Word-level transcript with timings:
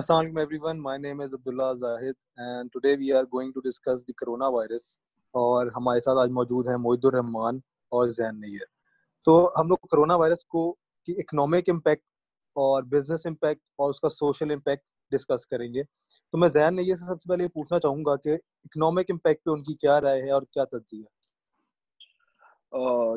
Assalamu 0.00 0.24
alaikum 0.24 0.40
everyone. 0.40 0.78
My 0.80 0.96
name 0.96 1.20
is 1.20 1.34
Abdullah 1.34 1.76
Zahid 1.76 2.14
and 2.38 2.70
today 2.72 2.96
we 2.96 3.12
are 3.12 3.26
going 3.26 3.52
to 3.52 3.60
discuss 3.60 4.04
the 4.04 4.14
coronavirus. 4.14 4.84
اور 5.34 5.66
ہمارے 5.76 6.00
ساتھ 6.00 6.18
آج 6.18 6.30
موجود 6.30 6.68
ہیں 6.68 6.76
محد 6.76 7.04
الرحمان 7.04 7.56
اور 7.92 8.08
زین 8.10 8.40
نیئر 8.40 8.64
تو 9.26 9.34
ہم 9.58 9.68
لوگ 9.68 9.86
کرونا 9.86 10.14
وائرس 10.16 10.44
کو 10.46 10.62
کی 11.08 11.14
اکنامک 11.18 11.68
امپیکٹ 11.70 12.02
اور 12.56 12.82
بزنس 12.92 13.26
امپیکٹ 13.26 13.60
اور 13.76 13.90
اس 13.90 14.00
کا 14.00 14.08
سوشل 14.10 14.50
امپیکٹ 14.50 14.82
ڈسکس 15.12 15.46
کریں 15.46 15.72
گے 15.74 15.82
تو 15.82 16.38
میں 16.38 16.48
زین 16.48 16.76
نیئر 16.76 16.94
سے 16.94 17.06
سب 17.06 17.22
سے 17.22 17.28
پہلے 17.28 17.44
یہ 17.44 17.54
پوچھنا 17.54 17.80
چاہوں 17.80 18.04
گا 18.04 18.16
کہ 18.16 18.34
اکنامک 18.64 19.10
امپیکٹ 19.10 19.44
پہ 19.44 19.50
ان 19.50 19.62
کی 19.62 19.74
کیا 19.76 20.00
رائے 20.00 20.22
ہے 20.22 20.30
اور 20.30 20.42
کیا 20.50 20.64
تجزیہ 20.66 21.00
ہے 21.00 21.19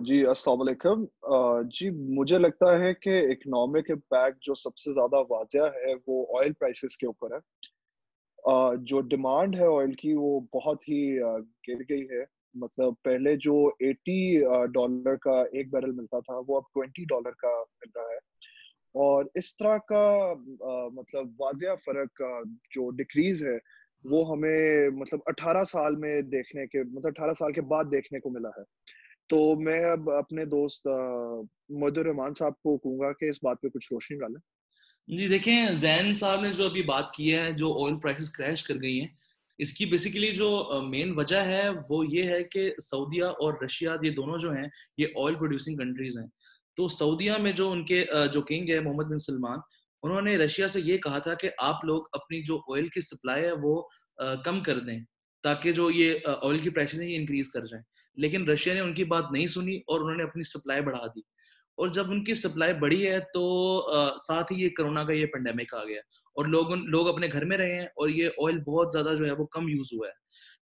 جی 0.06 0.26
السلام 0.26 0.62
علیکم۔ 0.62 1.04
جی 1.72 1.90
مجھے 2.20 2.38
لگتا 2.38 2.80
ہے 2.80 2.94
کہ 2.94 3.10
اکنامک 3.32 3.92
امپیکٹ 3.92 4.38
جو 4.42 4.54
سب 4.56 4.78
سے 4.78 4.94
زیادہ 4.94 5.16
واضح 5.30 5.68
ہے 5.76 5.94
وہ 6.08 6.26
آئل 6.40 6.54
پرائسز 6.54 6.98
کے 6.98 7.08
اوپر 7.08 7.32
ہے۔ 7.32 7.40
جو 8.86 9.02
ڈیمانڈ 9.02 9.56
ہے 9.56 9.66
آئل 9.80 9.92
کی 9.92 10.14
وہ 10.14 10.40
بہت 10.54 10.90
ہی 10.90 11.18
گر 11.68 11.82
گئی 11.90 12.04
ہے۔ 12.12 12.24
مطلب 12.56 12.94
پہلے 13.04 13.36
جو 13.36 13.68
ایٹی 13.80 14.18
ڈالر 14.74 15.16
کا 15.16 15.42
ایک 15.52 15.74
بیرل 15.74 15.92
ملتا 15.92 16.20
تھا 16.20 16.34
وہ 16.48 16.58
اب 16.58 16.64
ٹوینٹی 16.74 17.04
ڈالر 17.04 17.32
کا 17.32 17.54
مل 17.82 17.90
رہا 17.96 18.12
ہے۔ 18.12 18.18
اور 19.02 19.26
اس 19.36 19.58
طرح 19.58 19.78
کا 19.78 20.34
مطلب 20.94 21.42
واضح 21.42 21.74
فرق 21.86 22.22
جو 22.76 22.90
ڈکریز 22.90 23.46
ہے 23.48 23.58
وہ 24.04 24.30
ہمیں 24.32 24.90
مطلب 24.90 25.20
اٹھارہ 25.26 25.64
سال 25.64 25.96
میں 25.96 26.22
دیکھنے 26.22 26.68
کے 26.68 26.84
مطلب 26.84 27.08
اٹھارہ 27.08 27.34
سال 27.40 27.54
کے 27.54 27.62
بعد 27.62 27.84
دیکھنے 27.92 28.20
کو 28.20 28.30
ملا 28.30 28.50
ہے۔ 28.50 28.64
تو 29.30 29.56
میں 29.56 29.84
اب 29.86 30.10
اپنے 30.10 30.46
دوست 30.46 30.88
محد 31.70 31.98
الرحمان 31.98 32.34
صاحب 32.40 32.54
کو 32.54 32.78
کہوں 32.78 33.00
گا 33.00 33.12
کہ 33.14 33.30
اس 33.30 33.44
بات 33.44 33.62
پہ 33.62 33.68
کچھ 33.68 33.88
روشنی 33.92 34.18
ڈالیں۔ 34.20 34.40
جی 35.08 35.28
دیکھیں، 35.28 35.66
زین 35.72 36.14
صاحب 36.14 36.42
نے 36.42 36.52
جو 36.52 36.66
ابھی 36.66 36.82
بات 36.82 37.12
کی 37.14 37.34
ہے، 37.36 37.52
جو 37.52 37.74
آئل 37.86 38.00
پرائسز 38.00 38.30
کریش 38.32 38.64
کر 38.64 38.76
گئی 38.82 39.00
ہیں، 39.00 39.08
اس 39.58 39.74
کی 39.74 39.86
بیسیکلی 39.86 40.28
جو 40.28 40.50
مین 40.84 41.14
وجہ 41.16 41.44
ہے، 41.46 41.64
وہ 41.90 42.04
یہ 42.10 42.24
ہے 42.24 42.44
کہ 42.44 42.72
سعودیہ 42.82 43.24
اور 43.24 43.54
رشیا، 43.64 43.96
یہ 44.04 44.12
دونوں 44.12 44.38
جو 44.38 44.52
ہیں، 44.52 44.68
یہ 44.98 45.08
آئل 45.16 45.36
پروڈیوسنگ 45.36 45.78
کنٹریز 45.78 46.18
ہیں۔ 46.18 46.28
تو 46.78 46.88
سعودیہ 46.88 47.32
میں 47.42 47.52
جو 47.52 47.72
ان 47.72 47.86
کے 47.86 48.06
جو 48.34 48.42
کنگ 48.42 48.70
ہے، 48.70 48.80
محمد 48.80 49.10
بن 49.10 49.18
سلمان، 49.18 49.60
انہوں 50.04 50.22
نے 50.22 50.38
رشیا 50.38 50.68
سے 50.68 50.80
یہ 50.84 50.98
کہا 50.98 51.20
تھا 51.20 51.34
کہ 51.34 51.50
آپ 51.58 51.86
لوگ 51.86 52.04
اپنی 52.12 52.42
جو 52.44 52.58
آئل 52.74 52.88
کی 52.88 53.02
سپلائی 53.02 53.44
ہے، 53.46 53.52
وہ 53.62 53.82
کم 54.46 54.64
کر 54.64 54.80
دیں۔ 54.80 55.00
تاکہ 55.44 55.72
جو 55.72 55.92
یہ 55.92 56.14
آئل 56.26 56.60
کی 56.60 56.70
پرائسز 56.70 57.02
ہیں 57.02 57.10
یہ 57.10 57.16
انکریز 57.16 57.50
کر 57.50 57.66
جائیں۔ 57.66 57.84
لیکن 58.16 58.50
رشیا 58.50 58.74
نے 58.74 58.80
ان 58.80 58.94
کی 58.94 59.04
بات 59.04 59.24
نہیں 59.32 59.48
سنی 59.48 59.78
اور 59.78 60.00
انہوں 60.00 60.16
نے 60.16 60.24
اپنی 60.24 60.44
سپلائی 60.44 60.82
بڑھا 60.82 61.06
دی۔ 61.08 61.20
اور 61.78 61.88
جب 61.88 62.12
ان 62.12 62.24
کی 62.24 62.36
سپلائی 62.36 62.74
بڑھی 62.74 63.08
ہے 63.10 63.20
تو 63.34 63.88
ساتھ 64.28 64.54
ہی 64.54 64.64
یہ 64.64 64.70
کرونا 64.70 65.04
کا 65.04 65.14
یہ 65.14 65.26
پینڈیمک 65.26 65.74
آ 65.74 65.84
گیا۔ 65.84 66.00
اور 66.36 66.46
لوگ 66.46 66.74
لوگ 66.74 67.10
اپنے 67.10 67.28
گھر 67.32 67.46
میں 67.46 67.58
رہے 67.58 67.76
ہیں 67.76 67.86
اور 67.86 68.10
یہ 68.10 68.26
آئل 68.26 68.58
بہت 68.58 68.90
زیادہ 68.94 69.16
جو 69.16 69.26
ہے 69.26 69.32
وہ 69.32 69.46
کم 69.46 69.70
یوز 69.70 69.88
ہوا 69.94 70.08
ہے۔ 70.08 70.24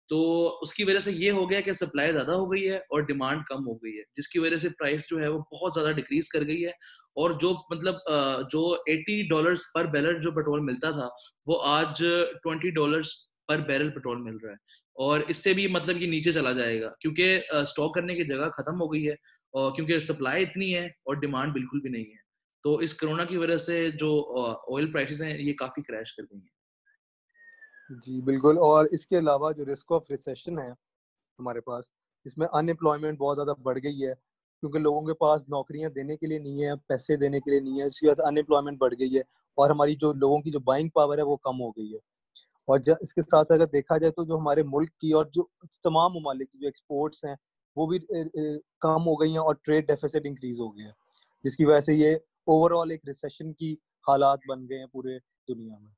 تو 0.08 0.48
اس 0.62 0.74
کی 0.74 0.84
وجہ 0.84 0.98
سے 0.98 1.12
یہ 1.12 1.30
ہو 1.30 1.50
گیا 1.50 1.60
کہ 1.60 1.72
سپلائی 1.72 2.12
زیادہ 2.12 2.30
ہو 2.30 2.52
گئی 2.52 2.70
ہے 2.70 2.76
اور 2.76 3.00
ڈیمانڈ 3.00 3.42
کم 3.44 3.66
ہو 3.66 3.74
گئی 3.74 3.98
ہے، 3.98 4.02
جس 4.16 4.28
کی 4.28 4.38
وجہ 4.38 4.56
سے 4.56 4.68
پرائس 4.68 5.04
جو 5.10 5.20
ہے 5.20 5.28
وہ 5.28 5.38
بہت 5.38 5.72
زیادہ 5.74 5.90
ڈکریز 5.90 6.28
کر 6.28 6.46
گئی 6.46 6.64
ہے۔ 6.64 6.70
اور 7.08 7.30
جو 7.30 7.54
مطلب 7.70 7.94
جو 8.50 8.76
ایٹی 8.86 9.22
ڈالرس 9.22 9.60
پر 9.74 9.84
بیرل 9.84 10.20
جو 10.20 10.30
پیٹرول 10.30 10.60
ملتا 10.60 10.90
تھا، 10.90 11.08
وہ 11.46 11.62
آج 11.64 12.04
twenty 12.42 12.70
dollars 12.70 13.27
per 13.48 13.58
barrel 13.58 13.90
petrol 13.90 14.22
مل 14.22 14.36
رہا 14.36 14.50
ہے۔ 14.50 14.56
اور 14.92 15.20
اس 15.28 15.36
سے 15.36 15.52
بھی 15.52 15.68
مطلب 15.68 16.02
یہ 16.02 16.06
نیچے 16.06 16.32
چلا 16.32 16.52
جائے 16.52 16.82
گا، 16.82 16.92
کیونکہ 17.00 17.40
اسٹاک 17.62 17.94
کرنے 17.94 18.14
کی 18.14 18.24
جگہ 18.24 18.50
ختم 18.50 18.80
ہو 18.80 18.92
گئی 18.92 19.06
ہے 19.08 19.12
اور 19.52 19.72
کیونکہ 19.72 19.98
سپلائی 20.00 20.42
اتنی 20.42 20.74
ہے 20.74 20.86
اور 20.86 21.14
ڈیمانڈ 21.14 21.52
بالکل 21.52 21.80
بھی 21.80 21.90
نہیں 21.90 22.04
ہے۔ 22.04 22.28
تو 22.62 22.76
اس 22.76 22.94
کرونا 22.94 23.24
کی 23.24 23.36
وجہ 23.36 23.56
سے 23.56 23.90
جو 23.90 24.34
آئل 24.76 24.92
پرائسز 24.92 25.22
ہیں، 25.22 25.38
یہ 25.38 25.52
کافی 25.52 25.82
کریش 25.82 26.16
کر 26.16 26.22
گئی 26.22 26.38
ہیں۔ 26.38 26.58
جی 28.06 28.22
بالکل۔ 28.22 28.54
اور 28.58 28.84
اس 28.84 29.06
کے 29.06 29.18
علاوہ 29.18 29.52
جو 29.52 29.64
رسک 29.72 29.92
آف 29.92 30.10
ریسیشن 30.10 30.58
ہے 30.58 30.70
ہمارے 31.38 31.60
پاس، 31.60 31.84
اس 32.24 32.38
میں 32.38 32.46
ان 32.52 32.68
امپلائمنٹ 32.68 33.18
بہت 33.18 33.36
زیادہ 33.36 33.52
بڑھ 33.62 33.78
گئی 33.82 34.06
ہے، 34.06 34.14
کیونکہ 34.60 34.78
لوگوں 34.78 35.06
کے 35.06 35.14
پاس 35.14 35.48
نوکریاں 35.48 35.90
دینے 35.90 36.16
کے 36.16 36.26
لیے 36.26 36.38
نہیں 36.38 36.64
ہیں، 36.64 36.74
پیسے 36.88 37.16
دینے 37.16 37.40
کے 37.40 37.50
لیے 37.50 37.60
نہیں 37.60 37.80
ہے 37.80 37.84
اس 37.84 38.00
کی 38.00 38.06
وجہ 38.06 38.14
سے 38.14 38.22
ان 38.22 38.38
امپلائمنٹ 38.38 38.78
بڑھ 38.78 38.94
گئی 39.00 39.14
ہے 39.14 39.20
اور 39.54 39.70
ہماری 39.70 39.94
جو 39.94 40.12
لوگوں 40.12 40.38
کی 40.38 40.50
جو 40.50 40.60
بائنگ 40.60 40.88
پاور 40.88 41.18
ہے 41.18 41.22
وہ 41.22 41.36
کم 41.36 41.60
ہو 41.60 41.70
گئی 41.70 41.94
ہے۔ 41.94 41.98
اور 42.68 42.80
اس 43.00 43.12
کے 43.14 43.22
ساتھ 43.22 43.52
اگر 43.52 43.66
دیکھا 43.66 43.96
جائے 43.98 44.12
تو 44.12 44.24
جو 44.24 44.36
ہمارے 44.38 44.62
ملک 44.66 44.90
کی 45.00 45.12
اور 45.12 45.26
جو 45.32 45.42
تمام 45.82 46.12
ممالک 46.12 46.50
کی 46.52 46.58
جو 46.58 46.66
ایکسپورٹس 46.66 47.24
ہیں، 47.24 47.34
وہ 47.76 47.86
بھی 47.86 47.98
کم 48.80 49.06
ہو 49.06 49.14
گئی 49.20 49.30
ہیں 49.30 49.38
اور 49.38 49.54
ٹریڈ 49.54 49.86
ڈیفیسٹ 49.88 50.26
انکریز 50.26 50.60
ہو 50.60 50.68
گئے 50.76 50.84
ہیں 50.84 50.92
جس 51.44 51.56
کی 51.56 51.64
وجہ 51.64 51.80
سے 51.80 51.94
یہ 51.94 52.14
اوور 52.46 52.70
آل 52.80 52.90
ایک 52.90 53.00
ریسیشن 53.06 53.52
کی 53.52 53.72
حالات 54.06 54.38
بن 54.48 54.68
گئے 54.68 54.78
ہیں 54.78 54.86
پورے 54.86 55.18
دنیا 55.48 55.78
میں۔ 55.78 55.92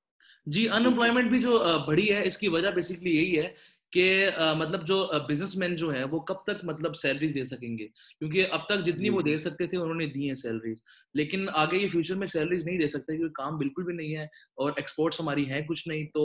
جی 0.46 0.68
ان 0.68 0.86
امپلائمنٹ 0.86 1.30
بھی 1.30 1.40
جو 1.42 1.58
بڑی 1.86 2.10
ہے، 2.12 2.26
اس 2.26 2.38
کی 2.38 2.48
وجہ 2.48 2.70
بیسکلی 2.70 3.16
یہی 3.16 3.38
ہے 3.38 3.48
کہ 3.92 4.28
مطلب 4.56 4.86
جو 4.86 5.06
بزنس 5.28 5.56
مین 5.56 5.74
جو 5.74 5.92
ہے 5.94 6.04
وہ 6.04 6.20
کب 6.20 6.34
تک 6.34 6.64
مطلب 6.64 6.96
سیلریز 6.96 7.34
دے 7.34 7.44
سکیں 7.44 7.78
گے؟ 7.78 7.86
کیونکہ 8.18 8.46
اب 8.50 8.66
تک 8.66 8.84
جتنی 8.84 9.08
وہ 9.10 9.22
دے 9.22 9.38
سکتے 9.38 9.66
تھے 9.66 9.78
انہوں 9.78 9.94
نے 9.94 10.06
دی 10.06 10.26
ہیں 10.28 10.34
سیلریز 10.34 10.82
لیکن 11.14 11.46
آگے 11.52 11.78
یہ 11.78 11.88
فیوچر 11.88 12.14
میں 12.14 12.26
سیلریز 12.26 12.64
نہیں 12.64 12.78
دے 12.78 12.88
سکتے 12.88 13.16
کیونکہ 13.16 13.42
کام 13.42 13.58
بالکل 13.58 13.84
بھی 13.84 13.94
نہیں 13.94 14.16
ہے 14.16 14.24
اور 14.56 14.72
ایکسپورٹس 14.76 15.20
ہماری 15.20 15.50
ہیں 15.50 15.60
کچھ 15.62 15.88
نہیں 15.88 16.04
تو 16.04 16.24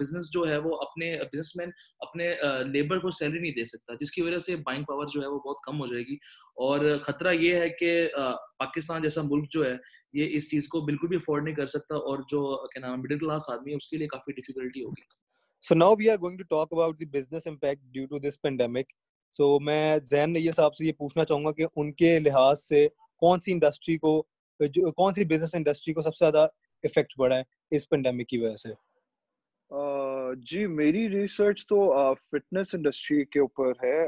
بزنس 0.00 0.30
جو 0.32 0.48
ہے 0.48 0.56
وہ 0.56 0.76
اپنے 0.76 1.16
بزنس 1.22 1.56
مین 1.56 1.70
اپنے 1.98 2.30
لیبر 2.72 2.98
کو 2.98 3.10
سیلری 3.10 3.38
نہیں 3.38 3.52
دے 3.52 3.64
سکتا 3.64 3.94
جس 4.00 4.10
کی 4.10 4.22
وجہ 4.22 4.38
سے 4.38 4.56
بائنگ 4.56 4.84
پاور 4.84 5.06
جو 5.06 5.22
ہے 5.22 5.26
وہ 5.26 5.38
بہت 5.38 5.56
کم 5.66 5.80
ہو 5.80 5.86
جائے 5.86 6.02
گی۔ 6.02 6.16
اور 6.56 6.98
خطرہ 7.02 7.32
یہ 7.32 7.54
ہے 7.54 7.68
کہ 7.68 8.08
پاکستان 8.58 9.02
جیسا 9.02 9.22
ملک 9.24 9.44
جو 9.50 9.64
ہے 9.64 9.76
یہ 10.12 10.36
اس 10.36 10.50
چیز 10.50 10.68
کو 10.68 10.80
بالکل 10.80 11.08
بھی 11.08 11.16
افورڈ 11.16 11.44
نہیں 11.44 11.54
کر 11.54 11.66
سکتا 11.66 11.94
اور 11.94 12.18
جو 12.18 12.66
کیا 12.66 12.86
نام 12.86 13.00
مڈل 13.00 13.18
کلاس 13.18 13.50
آدمی 13.50 13.70
ہے 13.70 13.76
اس 13.76 13.88
کے 13.88 13.96
لیے 13.96 14.06
کافی 14.06 14.32
ڈیفیکلٹی 14.32 14.84
ہوگی۔ 14.84 15.31
So 15.64 15.74
now 15.74 15.94
we 15.98 16.10
are 16.10 16.16
going 16.16 16.36
to 16.36 16.44
talk 16.50 16.68
about 16.72 16.98
the 17.00 17.04
business 17.04 17.46
impact 17.46 17.82
due 17.82 18.06
to 18.06 18.18
this 18.18 18.40
pandemic 18.42 18.92
so 19.34 19.58
میں 19.60 19.96
زین 20.10 20.32
نیہ 20.32 20.50
صاحب 20.50 20.76
سے 20.76 20.86
یہ 20.86 20.92
پوچھنا 20.92 21.24
چاہوں 21.24 21.44
گا 21.44 21.52
کہ 21.52 21.66
ان 21.76 21.92
کے 21.92 22.18
لحاظ 22.18 22.62
سے 22.62 22.88
کون 23.22 23.40
سی 23.40 23.52
انڈسٹری 23.52 23.96
کو 23.98 24.22
کون 24.96 25.14
سی 25.14 25.24
بزنس 25.24 25.54
انڈسٹری 25.54 25.94
کو 25.94 26.02
سب 26.02 26.16
سے 26.16 26.24
زیادہ 26.24 26.46
افیکٹ 26.84 27.16
پڑا 27.18 27.36
ہے 27.36 27.42
اس 27.70 27.88
پینڈیمک 27.88 28.28
کی 28.28 28.38
وجہ 28.38 28.56
سے؟ 28.56 28.72
جی 30.50 30.66
میری 30.66 31.08
ریسرچ 31.10 31.66
تو 31.66 32.14
فٹنس 32.14 32.74
انڈسٹری 32.74 33.24
کے 33.24 33.40
اوپر 33.40 33.70
ہے۔ 33.82 34.06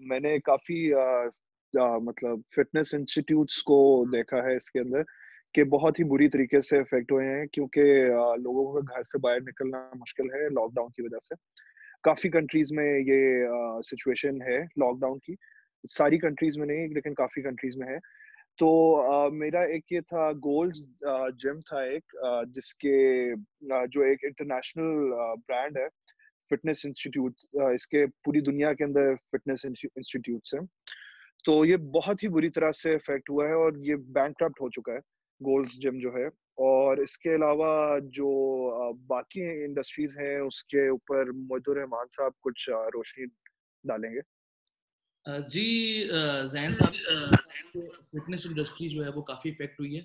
میں 0.00 0.20
نے 0.20 0.38
کافی 0.38 0.92
مطلب 2.02 2.40
فٹنس 2.54 2.94
انسٹیٹیوٹس 2.94 3.62
کو 3.62 4.04
دیکھا 4.12 4.42
ہے 4.42 4.56
اس 4.56 4.70
کے 4.70 4.80
اندر۔ 4.80 5.02
کہ 5.54 5.64
بہت 5.64 5.98
ہی 5.98 6.04
بری 6.04 6.28
طریقے 6.28 6.60
سے 6.60 6.78
افیکٹ 6.78 7.12
ہوئے 7.12 7.26
ہیں، 7.28 7.46
کیونکہ 7.46 7.82
لوگوں 8.42 8.64
کو 8.72 8.80
گھر 8.80 9.02
سے 9.02 9.18
باہر 9.18 9.40
نکلنا 9.40 9.88
مشکل 9.94 10.30
ہے 10.34 10.48
لاک 10.48 10.70
ڈاؤن 10.74 10.90
کی 10.96 11.02
وجہ 11.02 11.18
سے۔ 11.28 11.34
کافی 12.02 12.28
کنٹریز 12.28 12.72
میں 12.72 12.92
یہ 13.06 13.46
سچویشن 13.84 14.42
ہے 14.42 14.58
لاک 14.58 15.00
ڈاؤن 15.00 15.18
کی۔ 15.18 15.34
ساری 15.90 16.18
کنٹریز 16.18 16.58
میں 16.58 16.66
نہیں، 16.66 16.88
لیکن 16.88 17.14
کافی 17.14 17.42
کنٹریز 17.42 17.76
میں 17.76 17.88
ہے۔ 17.88 17.98
تو 18.58 18.68
میرا 19.32 19.60
ایک 19.62 19.92
یہ 19.92 20.00
تھا 20.00 20.30
گولڈ 20.32 20.76
جم 21.38 21.60
تھا 21.60 21.80
ایک 21.82 22.14
جس 22.54 22.74
کے 22.74 22.96
جو 23.92 24.02
ایک 24.02 24.24
انٹرنیشنل 24.24 25.10
برانڈ 25.48 25.78
ہے 25.78 25.86
فٹنس 26.50 26.84
انسٹیٹیوٹ 26.84 27.32
اس 27.74 27.86
کے 27.88 28.04
پوری 28.24 28.40
دنیا 28.40 28.72
کے 28.74 28.84
اندر 28.84 29.14
فٹنس 29.32 29.64
انسٹیٹیوٹس 29.64 30.54
ہیں۔ 30.54 30.60
تو 31.44 31.64
یہ 31.64 31.76
بہت 31.94 32.22
ہی 32.22 32.28
بری 32.28 32.50
طرح 32.50 32.72
سے 32.82 32.94
افیکٹ 32.94 33.30
ہوا 33.30 33.48
ہے 33.48 33.54
اور 33.54 33.72
یہ 33.76 33.94
بینک 33.94 34.38
کرپٹ 34.38 34.60
ہو 34.60 34.68
چکا 34.70 34.92
ہے۔ 34.92 34.98
گولڈ 35.44 35.68
جم 35.80 35.98
جو 35.98 36.14
ہے۔ 36.16 36.26
اور 36.54 36.96
اس 36.96 37.18
کے 37.18 37.34
علاوہ 37.34 37.98
جو 37.98 38.92
باقی 38.92 39.64
انڈسٹریز 39.64 40.18
ہیں، 40.18 40.38
اس 40.38 40.64
کے 40.64 40.88
اوپر 40.88 41.24
محد 41.24 41.68
الرحمان 41.68 42.06
صاحب 42.16 42.32
کچھ 42.40 42.70
روشنی 42.70 43.26
ڈالیں 43.84 44.10
گے۔ 44.10 44.20
جی 45.48 46.08
زین 46.44 46.72
صاحب 46.72 46.94
فٹنس 47.74 48.46
انڈسٹری 48.46 48.88
جو 48.88 49.04
ہے، 49.04 49.10
وہ 49.10 49.22
کافی 49.22 49.50
افیکٹ 49.50 49.80
ہوئی 49.80 49.96
ہے۔ 49.96 50.02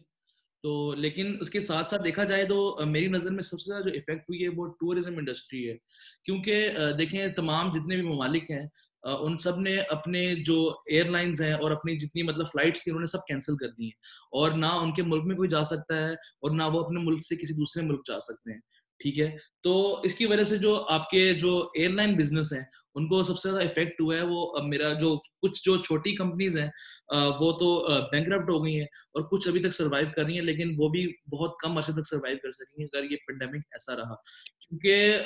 تو 0.63 0.95
لیکن 0.95 1.38
اس 1.42 1.50
کے 1.50 1.62
ساتھ 1.62 1.90
ساتھ 1.90 2.04
دیکھا 2.06 2.24
جائے 2.24 2.45
تو 2.45 2.80
میری 2.86 3.07
نظر 3.07 3.31
میں 3.31 3.44
سب 3.44 3.60
سے 3.60 3.69
زیادہ 3.69 3.83
جو 3.83 3.90
افیکٹ 3.90 4.22
ہوئی 4.22 4.44
ہے، 4.44 4.50
وہ 4.50 4.68
ٹورزم 4.68 5.18
انڈسٹری 5.18 5.69
ہے۔ 5.69 5.78
کیونکہ 6.24 6.69
دیکھیں 7.00 7.28
تمام 7.28 7.72
جتنے 7.72 7.95
بھی 7.95 8.04
ممالک 8.04 8.51
ہیں 8.51 8.68
ان 9.03 9.38
سب 9.38 9.59
نے 9.59 9.77
اپنے 9.77 10.35
جو 10.35 10.73
ایئر 10.85 11.05
لائنز 11.05 11.41
ہیں 11.41 11.53
اور 11.53 11.71
اپنی 11.71 11.97
جتنی 11.97 12.23
مطلب 12.23 12.45
فلائٹس 12.45 12.83
تھی 12.83 12.91
انہوں 12.91 12.99
نے 12.99 13.05
سب 13.05 13.25
کینسل 13.27 13.57
کر 13.57 13.67
دی 13.67 13.83
ہیں۔ 13.83 13.97
اور 14.31 14.51
نہ 14.51 14.65
ان 14.65 14.94
کے 14.94 15.03
ملک 15.03 15.23
میں 15.25 15.35
کوئی 15.35 15.49
جا 15.49 15.63
سکتا 15.63 15.95
ہے 15.95 16.13
اور 16.13 16.51
نہ 16.51 16.63
وہ 16.63 16.79
اپنے 16.79 16.99
ملک 16.99 17.25
سے 17.25 17.35
کسی 17.35 17.53
دوسرے 17.53 17.83
ملک 17.83 18.01
جا 18.07 18.19
سکتے 18.19 18.53
ہیں، 18.53 18.59
ٹھیک 18.99 19.19
ہے؟ 19.19 19.35
تو 19.63 20.01
اس 20.03 20.15
کی 20.15 20.25
وجہ 20.25 20.44
سے 20.44 20.57
جو 20.57 20.85
آپ 20.89 21.09
کے 21.09 21.33
جو 21.33 21.69
ایئر 21.75 21.89
لائن 21.89 22.17
بزنس 22.17 22.53
ہیں، 22.53 22.63
ان 22.95 23.07
کو 23.07 23.23
سب 23.23 23.39
سے 23.39 23.49
زیادہ 23.49 23.63
افیکٹ 23.63 24.01
ہوا 24.01 24.15
ہے 24.15 24.21
وہ 24.21 24.53
میرا 24.63 24.94
جو 24.94 25.17
کچھ 25.41 25.61
جو 25.65 25.77
چھوٹی 25.77 26.15
کمپنیز 26.15 26.57
ہیں 26.57 26.69
وہ 27.09 27.51
تو 27.51 27.68
بینکرپٹ 28.12 28.50
ہو 28.50 28.63
گئی 28.65 28.75
ہیں 28.75 28.86
اور 28.86 29.24
کچھ 29.31 29.48
ابھی 29.48 29.59
تک 29.59 29.74
سروائیو 29.74 30.07
کر 30.15 30.24
رہی 30.24 30.33
ہیں، 30.33 30.42
لیکن 30.42 30.74
وہ 30.77 30.89
بھی 30.89 31.07
بہت 31.31 31.56
کم 31.59 31.77
عرصے 31.77 31.92
تک 31.92 32.07
سروائیو 32.09 32.38
کر 32.44 32.51
سکیں 32.51 32.83
گے 32.83 32.98
اگر 32.98 33.12
یہ 33.12 33.18
پینڈیمک 33.27 33.65
ایسا 33.71 33.95
رہا۔ 33.95 34.15
کیونکہ 34.59 35.18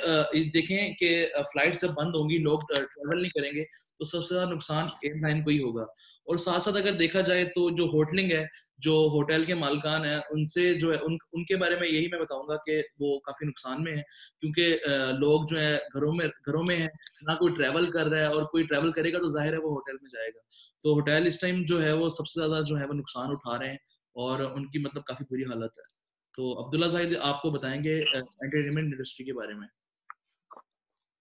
دیکھیں 0.54 0.94
کہ 0.94 1.26
فلائٹ 1.52 1.80
جب 1.82 1.88
بند 1.88 2.14
ہوں 2.14 2.30
گی، 2.30 2.38
لوگ 2.38 2.58
ٹریول 2.68 3.20
نہیں 3.22 3.30
کریں 3.30 3.52
گے، 3.52 3.64
تو 3.98 4.04
سب 4.04 4.24
سے 4.24 4.34
زیادہ 4.34 4.50
نقصان 4.50 4.86
ایئر 5.02 5.14
لائن 5.14 5.42
کو 5.44 5.50
ہی 5.50 5.62
ہوگا۔ 5.62 5.82
اور 5.82 6.36
ساتھ 6.36 6.62
ساتھ 6.62 6.76
اگر 6.76 6.92
دیکھا 6.92 7.20
جائے 7.20 7.44
تو 7.44 7.70
جو 7.70 7.84
ہوٹلنگ 7.84 8.32
ہے، 8.32 8.44
جو 8.78 8.92
ہوٹل 9.12 9.44
کے 9.44 9.54
مالکان 9.54 10.04
ہیں، 10.04 10.18
ان 10.30 10.46
سے 10.48 10.74
جو 10.74 10.92
ہے، 10.92 10.98
ان 11.02 11.16
ان 11.32 11.44
کے 11.44 11.56
بارے 11.56 11.76
میں 11.80 11.88
یہی 11.88 12.06
میں 12.08 12.18
بتاؤں 12.18 12.46
گا 12.48 12.56
کہ 12.56 12.80
وہ 13.00 13.18
کافی 13.18 13.46
نقصان 13.46 13.82
میں 13.84 13.94
ہیں۔ 13.94 14.02
کیونکہ 14.40 14.78
لوگ 15.18 15.46
جو 15.50 15.60
ہے 15.60 15.76
گھروں 15.94 16.12
میں 16.12 16.26
گھروں 16.46 16.62
میں 16.68 16.76
ہیں، 16.76 16.88
نہ 17.22 17.32
کوئی 17.38 17.54
ٹریول 17.54 17.90
کر 17.90 18.06
رہا 18.06 18.20
ہے 18.20 18.26
اور 18.26 18.42
کوئی 18.42 18.62
ٹریول 18.62 18.92
کرے 18.92 19.12
گا 19.12 19.18
تو 19.18 19.28
ظاہر 19.28 19.52
ہے 19.52 19.58
وہ 19.58 19.70
ہوٹل 19.70 19.96
میں 20.02 20.10
جائے 20.12 20.28
گا۔ 20.28 20.40
تو 20.82 20.94
ہوٹل 20.94 21.26
اس 21.26 21.40
ٹائم 21.40 21.62
جو 21.72 21.82
ہے 21.82 21.92
وہ 21.92 22.08
سب 22.08 22.26
سے 22.26 22.40
زیادہ 22.40 22.62
جو 22.64 22.78
ہے 22.80 22.86
وہ 22.86 22.94
نقصان 22.94 23.30
اٹھا 23.30 23.58
رہے 23.58 23.70
ہیں 23.70 23.76
اور 24.16 24.40
ان 24.40 24.70
کی 24.70 24.78
مطلب 24.78 25.04
کافی 25.04 25.24
بری 25.30 25.44
حالت 25.44 25.78
ہے۔ 25.78 25.90
تو 26.34 26.52
عبداللہ 26.60 26.86
صاحب 26.86 27.14
آپ 27.22 27.42
کو 27.42 27.50
بتائیں 27.50 27.82
گے 27.84 28.00
انٹرٹینمنٹ 28.14 28.92
انڈسٹری 28.94 29.24
کے 29.26 29.32
بارے 29.32 29.54
میں۔ 29.54 29.68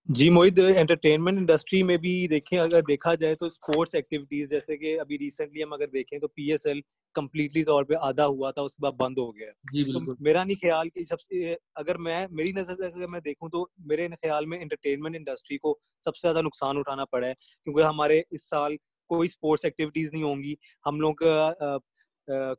جی 0.09 0.29
موہد 0.29 0.59
انٹرٹینمنٹ 0.77 1.37
انڈسٹری 1.37 1.81
میں 1.83 1.97
بھی 1.97 2.27
دیکھیں 2.27 2.57
اگر 2.59 2.81
دیکھا 2.81 3.13
جائے 3.15 3.35
تو 3.35 3.45
اسپورٹس 3.45 3.95
ایکٹیویٹیز 3.95 4.49
جیسے 4.49 4.77
کہ 4.77 4.99
ابھی 4.99 5.17
ریسنٹلی 5.19 5.63
ہم 5.63 5.73
اگر 5.73 5.87
دیکھیں 5.87 6.17
تو 6.19 6.27
پی 6.27 6.49
ایس 6.51 6.65
ایل 6.65 6.79
کمپلیٹلی 7.15 7.63
طور 7.63 7.83
پہ 7.83 7.93
آدھا 8.01 8.25
ہوا 8.25 8.51
تھا 8.51 8.61
اس 8.61 8.75
کے 8.75 8.81
بعد 8.83 8.91
بند 8.97 9.17
ہو 9.17 9.35
گیا۔ 9.35 9.51
جی 9.73 9.83
میرا 10.19 10.43
نہیں 10.43 10.61
خیال 10.61 10.89
کہ 10.89 11.03
سب 11.05 11.21
سے 11.21 11.55
اگر 11.75 11.97
میں 11.97 12.25
میری 12.31 12.51
نظر 12.51 12.75
سے 12.75 12.85
اگر 12.85 13.07
میں 13.07 13.19
دیکھوں 13.19 13.49
تو 13.49 13.65
میرے 13.85 14.07
خیال 14.21 14.45
میں 14.45 14.59
انٹرٹینمنٹ 14.59 15.15
انڈسٹری 15.15 15.57
کو 15.57 15.77
سب 16.05 16.15
سے 16.15 16.27
زیادہ 16.27 16.41
نقصان 16.45 16.77
اٹھانا 16.77 17.05
پڑا 17.05 17.27
ہے۔ 17.27 17.33
کیونکہ 17.63 17.83
ہمارے 17.83 18.21
اس 18.29 18.49
سال 18.49 18.75
کوئی 19.11 19.27
اسپورٹس 19.27 19.65
ایکٹیویٹیز 19.65 20.11
نہیں 20.13 20.23
ہوں 20.23 20.43
گی۔ 20.43 20.53
ہم 20.85 20.99
لوگ 21.01 21.15
کیا 21.15 21.75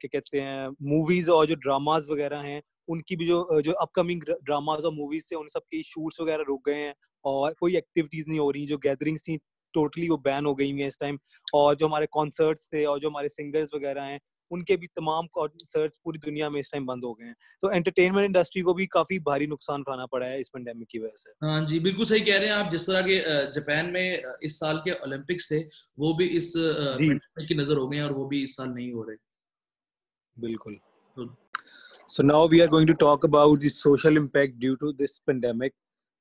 کہتے 0.03 0.41
ہیں 0.41 0.69
موویز 0.83 1.29
اور 1.31 1.47
جو 1.47 1.55
ڈراماز 1.57 2.11
وغیرہ 2.11 2.43
ہیں، 2.43 2.61
ان 2.89 3.03
کی 3.03 3.17
بھی 3.17 3.27
جو 3.27 3.61
جو 3.65 3.73
اپ 3.81 3.93
کمنگ 3.95 4.21
ڈراماز 4.47 4.85
اور 4.85 4.93
موویز 4.93 5.27
تھے، 5.27 5.37
ان 5.37 5.49
سب 5.49 5.67
کی 5.67 5.83
شوٹس 5.87 6.21
وغیرہ 6.21 6.43
رک 6.43 6.67
گئے 6.67 6.85
ہیں۔ 6.85 6.93
اور 7.25 7.53
کوئی 7.61 7.75
ایکٹیویٹیز 7.75 8.27
نہیں 8.27 8.39
ہو 8.39 8.53
رہی، 8.53 8.67
جو 8.67 8.77
گیدرنگس 8.85 9.23
تھیں 9.25 9.37
ٹوٹلی 9.75 10.09
وہ 10.11 10.17
بین 10.25 10.47
ہو 10.47 10.59
گئی 10.59 10.73
ہیں 10.73 10.87
اس 10.87 10.99
ٹائم 10.99 11.17
اور 11.53 11.75
جو 11.75 11.87
ہمارے 11.87 12.07
کانسرٹس 12.13 12.69
تھے، 12.71 12.85
اور 12.87 12.99
جو 12.99 13.09
ہمارے 13.09 13.29
سنگرز 13.29 13.69
وغیرہ 13.73 14.07
ہیں 14.07 14.19
ان 14.53 14.65
کے 14.65 14.77
بھی 14.77 14.87
تمام 14.87 15.27
کانسرٹس 15.29 16.03
پوری 16.03 16.19
دنیا 16.19 16.49
میں 16.49 16.61
اس 16.61 16.71
ٹائم 16.71 16.87
بند 16.87 17.05
ہو 17.05 17.19
گئے 17.19 17.27
ہیں۔ 17.27 17.35
تو 17.61 17.69
انٹرٹینمنٹ 17.69 18.25
انڈسٹری 18.27 18.63
کو 18.63 18.75
بھی 18.75 18.87
کافی 18.87 19.19
بھاری 19.19 19.47
نقصان 19.47 19.81
اٹھانا 19.81 20.07
پڑا 20.07 20.27
ہے 20.27 20.39
اس 20.39 20.53
پینڈیمک 20.53 20.89
کی 20.89 20.99
وجہ 20.99 21.17
سے۔ 21.17 21.31
ہاں 21.43 21.61
جی 21.61 21.79
بالکل 21.79 22.05
صحیح 22.05 22.25
کہہ 22.25 22.35
رہے 22.35 22.47
ہیں 22.47 22.53
آپ۔ 22.53 22.71
جس 22.73 22.87
طرح 22.87 23.01
کے 23.01 23.21
جاپان 23.55 23.93
میں 23.93 24.17
اس 24.41 24.59
سال 24.59 24.77
کے 24.85 24.91
اولمپکس 24.91 25.49
تھے 25.49 25.63
وہ 25.97 26.13
بھی 26.13 26.37
اس 26.37 26.53
کی 27.49 27.55
نظر 27.55 27.77
ہو 27.77 27.93
گئے 27.93 28.01
ہیں 28.01 28.07
اور 28.07 28.15
وہ 28.17 28.29
بھی 28.29 28.43
اس 28.43 28.57
سال 28.57 28.75
نہیں 28.75 28.93
ہو 28.93 29.07
رہے۔ 29.07 29.17
بالکل۔ 30.37 30.75
So 32.11 32.23
now 32.23 32.49
we 32.49 32.63
are 32.63 32.69
going 32.69 32.87
to 32.87 32.93
talk 32.93 33.25
about 33.25 33.63
the 33.63 33.69
social 33.69 34.17
impact 34.17 34.55
due 34.55 34.75
to 34.75 34.93
this 34.93 35.25
pandemic 35.25 35.73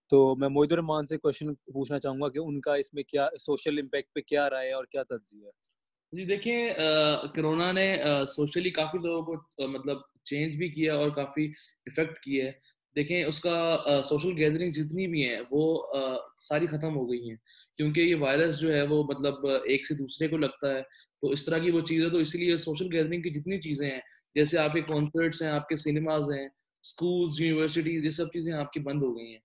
تو 0.09 0.35
میں 0.35 0.49
موہد 0.49 0.71
الرحمان 0.71 1.07
سے 1.07 1.17
کوشچن 1.17 1.53
پوچھنا 1.53 1.99
چاہوں 1.99 2.21
گا 2.21 2.29
کہ 2.29 2.39
ان 2.39 2.59
کا 2.61 2.75
اس 2.75 2.93
میں 2.93 3.03
کیا 3.03 3.27
سوشل 3.39 3.79
امپیکٹ 3.79 4.13
پہ 4.13 4.21
کیا 4.21 4.49
رائے 4.49 4.71
اور 4.71 4.85
کیا 4.85 5.03
تجزیہ 5.03 5.45
ہے۔ 5.45 5.51
جی 6.13 6.23
دیکھیں 6.23 6.69
کرونا 7.35 7.71
نے 7.71 7.95
سوشلی 8.27 8.69
کافی 8.69 8.97
لوگوں 8.97 9.21
کو 9.25 9.67
مطلب 9.67 9.97
چینج 10.25 10.55
بھی 10.57 10.69
کیا 10.69 10.95
اور 10.95 11.09
کافی 11.09 11.45
افیکٹ 11.85 12.19
کیا 12.23 12.45
ہے۔ 12.45 12.51
دیکھیں، 12.95 13.23
اس 13.23 13.39
کا 13.39 13.55
سوشل 14.05 14.35
گیدرنگ 14.37 14.71
جتنی 14.71 15.07
بھی 15.07 15.27
ہیں، 15.29 15.39
وہ 15.51 15.63
ساری 16.47 16.67
ختم 16.67 16.95
ہو 16.95 17.11
گئی 17.11 17.29
ہیں۔ 17.29 17.35
کیونکہ 17.77 18.01
یہ 18.01 18.15
وائرس 18.15 18.59
جو 18.59 18.73
ہے، 18.73 18.81
وہ 18.87 19.03
مطلب 19.03 19.45
ایک 19.45 19.85
سے 19.87 19.93
دوسرے 19.95 20.27
کو 20.27 20.37
لگتا 20.37 20.73
ہے۔ 20.75 20.81
تو 21.21 21.29
اس 21.31 21.45
طرح 21.45 21.57
کی 21.57 21.71
وہ 21.71 21.81
چیز 21.81 22.03
ہے 22.03 22.09
تو 22.09 22.17
اسی 22.17 22.37
لیے 22.37 22.57
سوشل 22.57 22.93
گیدرنگ 22.93 23.21
کی 23.21 23.29
جتنی 23.29 23.59
چیزیں 23.61 23.89
ہیں، 23.91 23.99
جیسے 24.35 24.57
آپ 24.57 24.73
کے 24.73 24.81
کانسرٹس 24.81 25.41
ہیں، 25.41 25.49
آپ 25.49 25.67
کے 25.67 25.75
سنیماز 25.75 26.31
ہیں 26.31 26.45
اسکولس 26.45 27.39
یونیورسٹیز 27.41 28.05
یہ 28.05 28.09
سب 28.09 28.31
چیزیں 28.33 28.53
آپ 28.53 28.71
کی 28.73 28.79
بند 28.79 29.01
ہو 29.03 29.17
گئی 29.17 29.31
ہیں۔ 29.31 29.41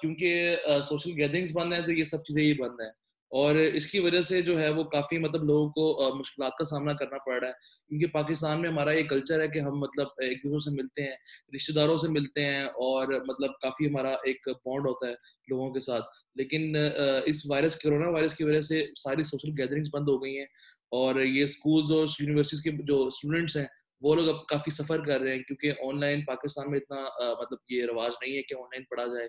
کیونکہ 0.00 0.56
سوشل 0.88 1.12
گیدرنگس 1.16 1.56
بند 1.56 1.72
ہیں، 1.72 1.80
تو 1.80 1.92
یہ 1.92 2.04
سب 2.04 2.18
چیزیں 2.18 2.42
ہی 2.42 2.52
بند 2.54 2.80
ہیں۔ 2.80 2.92
اور 3.30 3.54
اس 3.54 3.86
کی 3.86 4.00
وجہ 4.00 4.20
سے 4.20 4.40
جو 4.42 4.58
ہے 4.60 4.68
وہ 4.70 4.84
کافی 4.84 5.18
مطلب 5.18 5.44
لوگوں 5.44 5.68
کو 5.70 6.14
مشکلات 6.18 6.56
کا 6.58 6.64
سامنا 6.64 6.92
کرنا 6.92 7.18
پڑ 7.26 7.38
رہا 7.40 7.48
ہے۔ 7.48 7.52
کیونکہ 7.88 8.06
پاکستان 8.06 8.60
میں 8.60 8.68
ہمارا 8.70 8.92
یہ 8.92 9.02
کلچر 9.02 9.40
ہے 9.40 9.48
کہ 9.48 9.58
ہم 9.58 9.78
مطلب 9.78 10.06
ایک 10.18 10.38
دوسرے 10.44 10.70
سے 10.70 10.82
ملتے 10.82 11.02
ہیں 11.02 11.16
رشتے 11.56 11.72
داروں 11.72 11.96
سے 11.96 12.08
ملتے 12.08 12.44
ہیں 12.44 12.64
اور 12.86 13.08
مطلب 13.28 13.50
کافی 13.62 13.86
ہمارا 13.88 14.12
ایک 14.24 14.48
بانڈ 14.48 14.86
ہوتا 14.86 15.06
ہے 15.08 15.14
لوگوں 15.48 15.70
کے 15.70 15.80
ساتھ۔ 15.80 16.04
لیکن 16.36 16.76
اس 17.24 17.42
وائرس، 17.50 17.76
کرونا 17.76 18.08
وائرس 18.08 18.34
کی 18.36 18.44
وجہ 18.44 18.60
سے 18.60 18.84
ساری 18.96 19.22
سوشل 19.22 19.60
گیدرنگس 19.60 19.88
بند 19.92 20.08
ہو 20.08 20.22
گئی 20.22 20.38
ہیں 20.38 20.46
اور 20.92 21.20
یہ 21.20 21.42
اسکولز 21.42 21.92
اور 21.92 22.06
یونیورسٹیز 22.20 22.62
کے 22.62 22.70
جو 22.82 23.02
اسٹوڈنٹس 23.06 23.56
ہیں، 23.56 23.66
وہ 24.02 24.14
لوگ 24.14 24.28
اب 24.28 24.46
کافی 24.46 24.70
سفر 24.70 25.04
کر 25.04 25.20
رہے 25.20 25.34
ہیں 25.34 25.42
کیونکہ 25.42 25.82
آن 25.86 26.00
لائن 26.00 26.24
پاکستان 26.24 26.70
میں 26.70 26.78
اتنا 26.78 27.00
مطلب 27.40 27.58
یہ 27.68 27.84
رواج 27.84 28.12
نہیں 28.20 28.36
ہے 28.36 28.42
کہ 28.42 28.54
آن 28.54 28.62
لائن 28.62 28.84
پڑھا 28.90 29.06
جائے۔ 29.06 29.28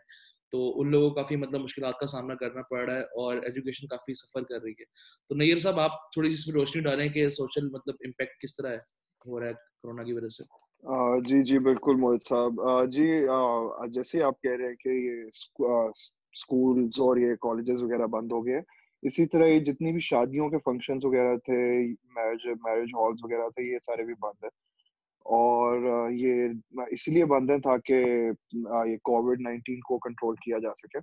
تو 0.51 0.81
ان 0.81 0.91
لوگوں 0.91 1.09
کو 1.09 1.15
کافی 1.15 1.35
مطلب 1.35 1.61
مشکلات 1.61 1.97
کا 1.99 2.05
سامنا 2.05 2.35
کرنا 2.35 2.61
پڑ 2.61 2.79
رہا 2.79 2.95
ہے 2.95 3.01
اور 3.01 3.37
ایجوکیشن 3.37 3.87
کافی 3.87 4.13
سفر 4.13 4.43
کر 4.43 4.61
رہی 4.63 4.71
ہے۔ 4.71 4.85
تو 5.29 5.35
نیئر 5.35 5.57
صاحب، 5.57 5.79
آپ 5.79 6.11
تھوڑی 6.11 6.35
سی 6.35 6.51
روشنی 6.51 6.81
ڈالیں 6.81 7.09
کہ 7.09 7.29
سوشل 7.29 7.69
مطلب 7.69 7.95
امپیکٹ 8.05 8.41
کس 8.41 8.55
طرح 8.55 8.71
ہے 8.71 8.77
ہو 9.27 9.39
رہا 9.39 9.47
ہے 9.47 9.53
کورونا 9.53 10.03
کی 10.03 10.13
وجہ 10.13 10.29
سے؟ 10.29 10.43
جی 11.21 11.43
جی 11.43 11.59
بالکل 11.59 11.95
موہت 11.95 12.21
صاحب۔ 12.29 12.61
جی 12.91 13.07
جیسے 13.93 14.23
آپ 14.23 14.41
کہہ 14.41 14.51
رہے 14.51 14.67
ہیں 14.67 14.75
کہ 14.75 14.89
یہ 14.89 15.23
اسکولز 15.23 16.99
اور 16.99 17.17
یہ 17.17 17.35
کالجز 17.35 17.83
وغیرہ 17.83 18.07
بند 18.07 18.31
ہو 18.31 18.45
گئے۔ 18.45 18.59
اسی 19.01 19.25
طرح 19.25 19.45
یہ 19.45 19.59
جتنی 19.59 19.91
بھی 19.91 19.99
شادیوں 19.99 20.49
کے 20.49 20.57
فنکشنز 20.57 21.05
وغیرہ 21.05 21.35
تھے 21.37 21.57
میرج 22.15 22.45
میرج 22.45 22.89
ہالز 22.95 23.19
وغیرہ 23.23 23.49
تھے، 23.49 23.71
یہ 23.73 23.77
سارے 23.85 24.03
بھی 24.03 24.13
بند 24.21 24.43
ہیں۔ 24.43 24.49
اور 25.25 26.09
یہ 26.11 26.47
اس 26.91 27.07
لیے 27.07 27.25
بند 27.25 27.49
ہیں 27.51 27.57
تاکہ 27.57 27.93
یہ 28.89 28.97
کووڈ 29.03 29.41
نائنٹین 29.41 29.79
کو 29.79 29.97
کنٹرول 29.97 30.35
کیا 30.35 30.57
جا 30.57 30.73
سکے۔ 30.75 30.99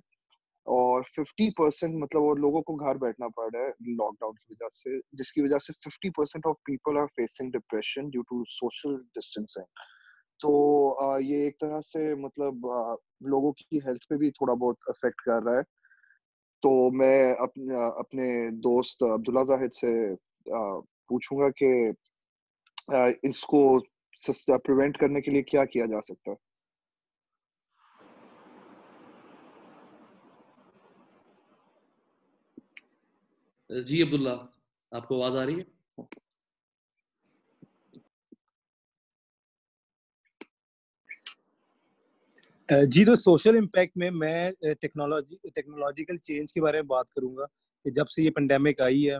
اور 0.67 1.01
ففٹی 1.01 1.49
پرسینٹ 1.57 1.95
مطلب 1.95 2.21
اور 2.21 2.37
لوگوں 2.37 2.61
کو 2.61 2.75
گھر 2.75 2.95
بیٹھنا 2.95 3.27
پڑ 3.27 3.47
رہا 3.53 3.61
ہے 3.61 3.93
لاک 3.93 4.13
ڈاؤن 4.19 4.33
کی 4.33 4.53
وجہ 4.53 4.67
سے، 4.73 4.97
جس 5.11 5.31
کی 5.33 5.41
وجہ 5.41 5.57
سے 5.57 5.73
fifty 5.85 6.09
percent 6.09 6.47
of 6.47 6.55
people 6.65 6.97
are 6.97 7.05
facing 7.15 7.51
depression 7.51 8.09
due 8.09 8.21
to 8.21 8.43
social 8.49 8.95
distancing 9.15 9.65
تو 10.39 10.51
یہ 11.21 11.43
ایک 11.43 11.59
طرح 11.59 11.79
سے 11.81 12.13
مطلب 12.15 12.67
لوگوں 13.27 13.51
کی 13.51 13.77
ہیلتھ 13.77 14.07
پہ 14.09 14.15
بھی 14.15 14.29
تھوڑا 14.31 14.53
بہت 14.53 14.75
افیکٹ 14.87 15.21
کر 15.21 15.43
رہا 15.43 15.57
ہے۔ 15.57 15.63
تو 16.63 16.69
میں 16.91 17.33
اپنے 17.33 18.27
دوست 18.63 19.03
عبداللہ 19.03 19.43
زاہد 19.43 19.73
سے 19.73 19.91
پوچھوں 21.09 21.39
گا 21.39 21.49
کہ 21.57 21.69
اس 23.23 23.41
کو 23.43 23.61
پریونٹ 24.59 24.97
کرنے 24.97 25.21
کے 25.21 25.31
لیے 25.31 25.43
کیا 25.43 25.65
کیا 25.67 25.85
جا 25.87 26.01
سکتا 26.01 26.31
ہے؟ 26.31 26.35
جی 33.69 34.01
عبداللہ 34.03 34.35
آپ 34.91 35.07
کو 35.07 35.15
آواز 35.15 35.35
آ 35.35 35.45
رہی 35.45 35.59
ہے؟ 35.59 35.63
جی 42.87 43.03
تو 43.05 43.15
سوشل 43.15 43.57
امپیکٹ 43.57 43.97
میں 43.97 44.09
میں 44.13 44.51
ٹیکنالوجی 44.81 45.35
ٹیکنالوجیکل 45.49 46.17
چینج 46.19 46.53
کے 46.53 46.61
بارے 46.61 46.77
میں 46.77 46.87
بات 46.87 47.09
کروں 47.09 47.35
گا 47.37 47.45
کہ 47.85 47.91
جب 47.91 48.09
سے 48.09 48.23
یہ 48.23 48.31
پینڈیمک 48.31 48.81
آئی 48.81 49.09
ہے 49.09 49.17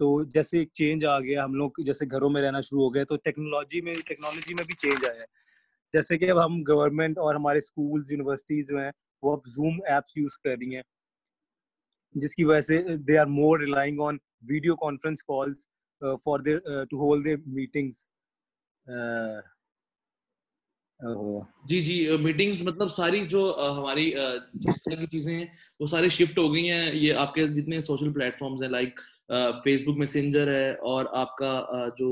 تو 0.00 0.06
جیسے 0.24 0.58
ایک 0.58 0.72
چینج 0.72 1.04
آ 1.04 1.18
گیا، 1.20 1.44
ہم 1.44 1.54
لوگ 1.54 1.70
جیسے 1.86 2.04
گھروں 2.10 2.28
میں 2.30 2.42
رہنا 2.42 2.60
شروع 2.60 2.82
ہو 2.82 2.94
گئے 2.94 3.04
تو 3.04 3.16
ٹیکنالوجی 3.16 3.80
میں 3.80 3.94
ٹیکنالوجی 4.06 4.54
میں 4.54 4.64
بھی 4.66 4.74
چینج 4.74 5.04
آیا 5.06 5.14
ہے۔ 5.14 5.26
جیسے 5.92 6.18
کہ 6.18 6.30
اب 6.30 6.44
ہم 6.44 6.60
گورنمنٹ 6.68 7.18
اور 7.18 7.34
ہمارے 7.34 7.58
اسکولز 7.58 8.12
یونیورسٹیز 8.12 8.68
جو 8.68 8.78
ہیں، 8.78 8.90
وہ 9.22 9.32
اب 9.32 9.46
زوم 9.46 9.80
ایپس 9.86 10.16
یوز 10.16 10.38
کر 10.38 10.56
رہی 10.60 10.74
ہیں۔ 10.74 10.82
جس 12.14 12.34
کی 12.34 12.44
وجہ 12.44 12.60
سے 12.60 12.78
they 13.08 13.18
are 13.18 13.26
more 13.26 13.58
relying 13.58 14.00
on 14.00 14.16
video 14.50 14.76
conference 14.76 15.22
calls 15.22 15.66
for 16.24 16.38
their 16.38 16.58
to 16.84 16.96
hold 16.96 17.24
their 17.24 17.36
meetings 17.46 18.04
جی 21.68 21.80
جی 21.82 22.16
میٹنگز 22.20 22.62
مطلب 22.62 22.88
ساری 22.92 23.22
جو 23.28 23.42
ہماری 23.78 24.10
جس 24.54 24.82
طرح 24.82 25.00
کی 25.00 25.06
چیزیں 25.06 25.34
ہیں، 25.34 25.46
وہ 25.80 25.86
ساری 25.86 26.08
شفٹ 26.08 26.38
ہو 26.38 26.52
گئی 26.54 26.70
ہیں۔ 26.70 26.90
یہ 26.94 27.14
آپ 27.14 27.34
کے 27.34 27.46
جتنے 27.48 27.80
سوشل 27.80 28.12
پلیٹ 28.12 28.38
فارمز 28.38 28.62
ہیں 28.62 28.70
لائک 28.70 29.00
فیس 29.64 29.82
بک 29.82 29.98
میسنجر 29.98 30.48
ہے 30.54 30.70
اور 30.90 31.04
آپ 31.12 31.36
کا 31.36 31.88
جو 31.98 32.10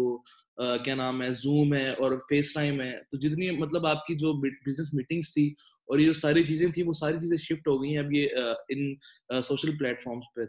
کیا 0.85 0.95
نام 0.95 1.23
ہے 1.23 1.33
زوم 1.35 1.75
ہے 1.75 1.89
اور 1.91 2.13
فیس 2.29 2.53
ٹائم 2.55 2.81
ہے۔ 2.81 2.93
تو 3.11 3.19
جتنی 3.19 3.51
مطلب 3.59 3.87
آپ 3.87 4.05
کی 4.07 4.15
جو 4.15 4.33
بزنس 4.41 4.95
میٹنگس 4.95 5.35
تھی 5.35 5.47
اور 5.89 5.99
یہ 5.99 6.07
جو 6.07 6.13
ساری 6.13 6.45
چیزیں 6.45 6.67
تھیں، 6.69 6.87
وہ 6.87 6.93
ساری 6.93 7.19
چیزیں 7.21 7.37
شفٹ 7.37 7.69
ہو 7.69 7.83
گئی 7.83 7.91
ہیں 7.91 8.05
اب 8.05 8.13
یہ 8.13 8.29
ان 8.69 9.43
سوشل 9.43 9.77
پلیٹ 9.79 10.03
فارمس 10.03 10.35
پہ 10.37 10.45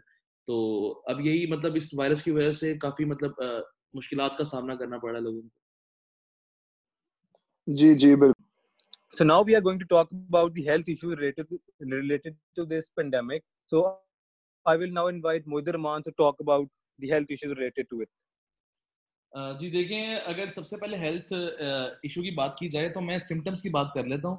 تو 0.48 0.58
اب 1.06 1.20
یہی 1.26 1.46
مطلب 1.46 1.74
اس 1.76 1.94
وائرس 1.98 2.22
کی 2.22 2.30
وجہ 2.30 2.52
سے 2.52 2.74
کافی 2.78 3.04
مطلب 3.04 3.42
مشکلات 3.94 4.36
کا 4.38 4.44
سامنا 4.44 4.74
کرنا 4.74 4.98
پڑا 4.98 5.18
لوگوں 5.18 5.40
کو۔ 5.42 5.59
جی 7.78 7.94
جی 7.94 8.14
بالکل 8.16 8.48
So 9.12 9.24
now 9.24 9.42
we 9.42 9.54
are 9.56 9.60
going 9.60 9.78
to 9.78 9.86
talk 9.86 10.10
about 10.12 10.54
the 10.54 10.64
health 10.64 10.88
issues 10.88 11.12
related 11.12 11.48
to, 11.48 11.58
related 11.80 12.36
to 12.56 12.64
this 12.64 12.88
pandemic. 12.90 13.42
So 13.66 13.98
I 14.66 14.76
will 14.76 14.92
now 14.92 15.08
invite 15.08 15.42
Rahman 15.46 16.04
to 16.04 16.12
talk 16.12 16.36
about 16.38 16.68
the 16.98 17.08
health 17.08 17.26
issues 17.28 17.56
related 17.56 17.88
to 17.90 18.02
it. 18.02 18.08
جی 19.60 19.68
دیکھیں 19.70 20.14
اگر 20.16 20.46
سب 20.46 20.66
سے 20.66 20.76
پہلے 20.76 20.96
health 20.98 21.32
issue 21.32 22.22
کی 22.22 22.30
بات 22.30 22.56
کی 22.58 22.68
جائے 22.68 22.88
تو 22.88 23.00
میں 23.00 23.18
سمٹمس 23.18 23.62
کی 23.62 23.68
بات 23.70 23.92
کر 23.94 24.04
لیتا 24.04 24.28
ہوں 24.28 24.36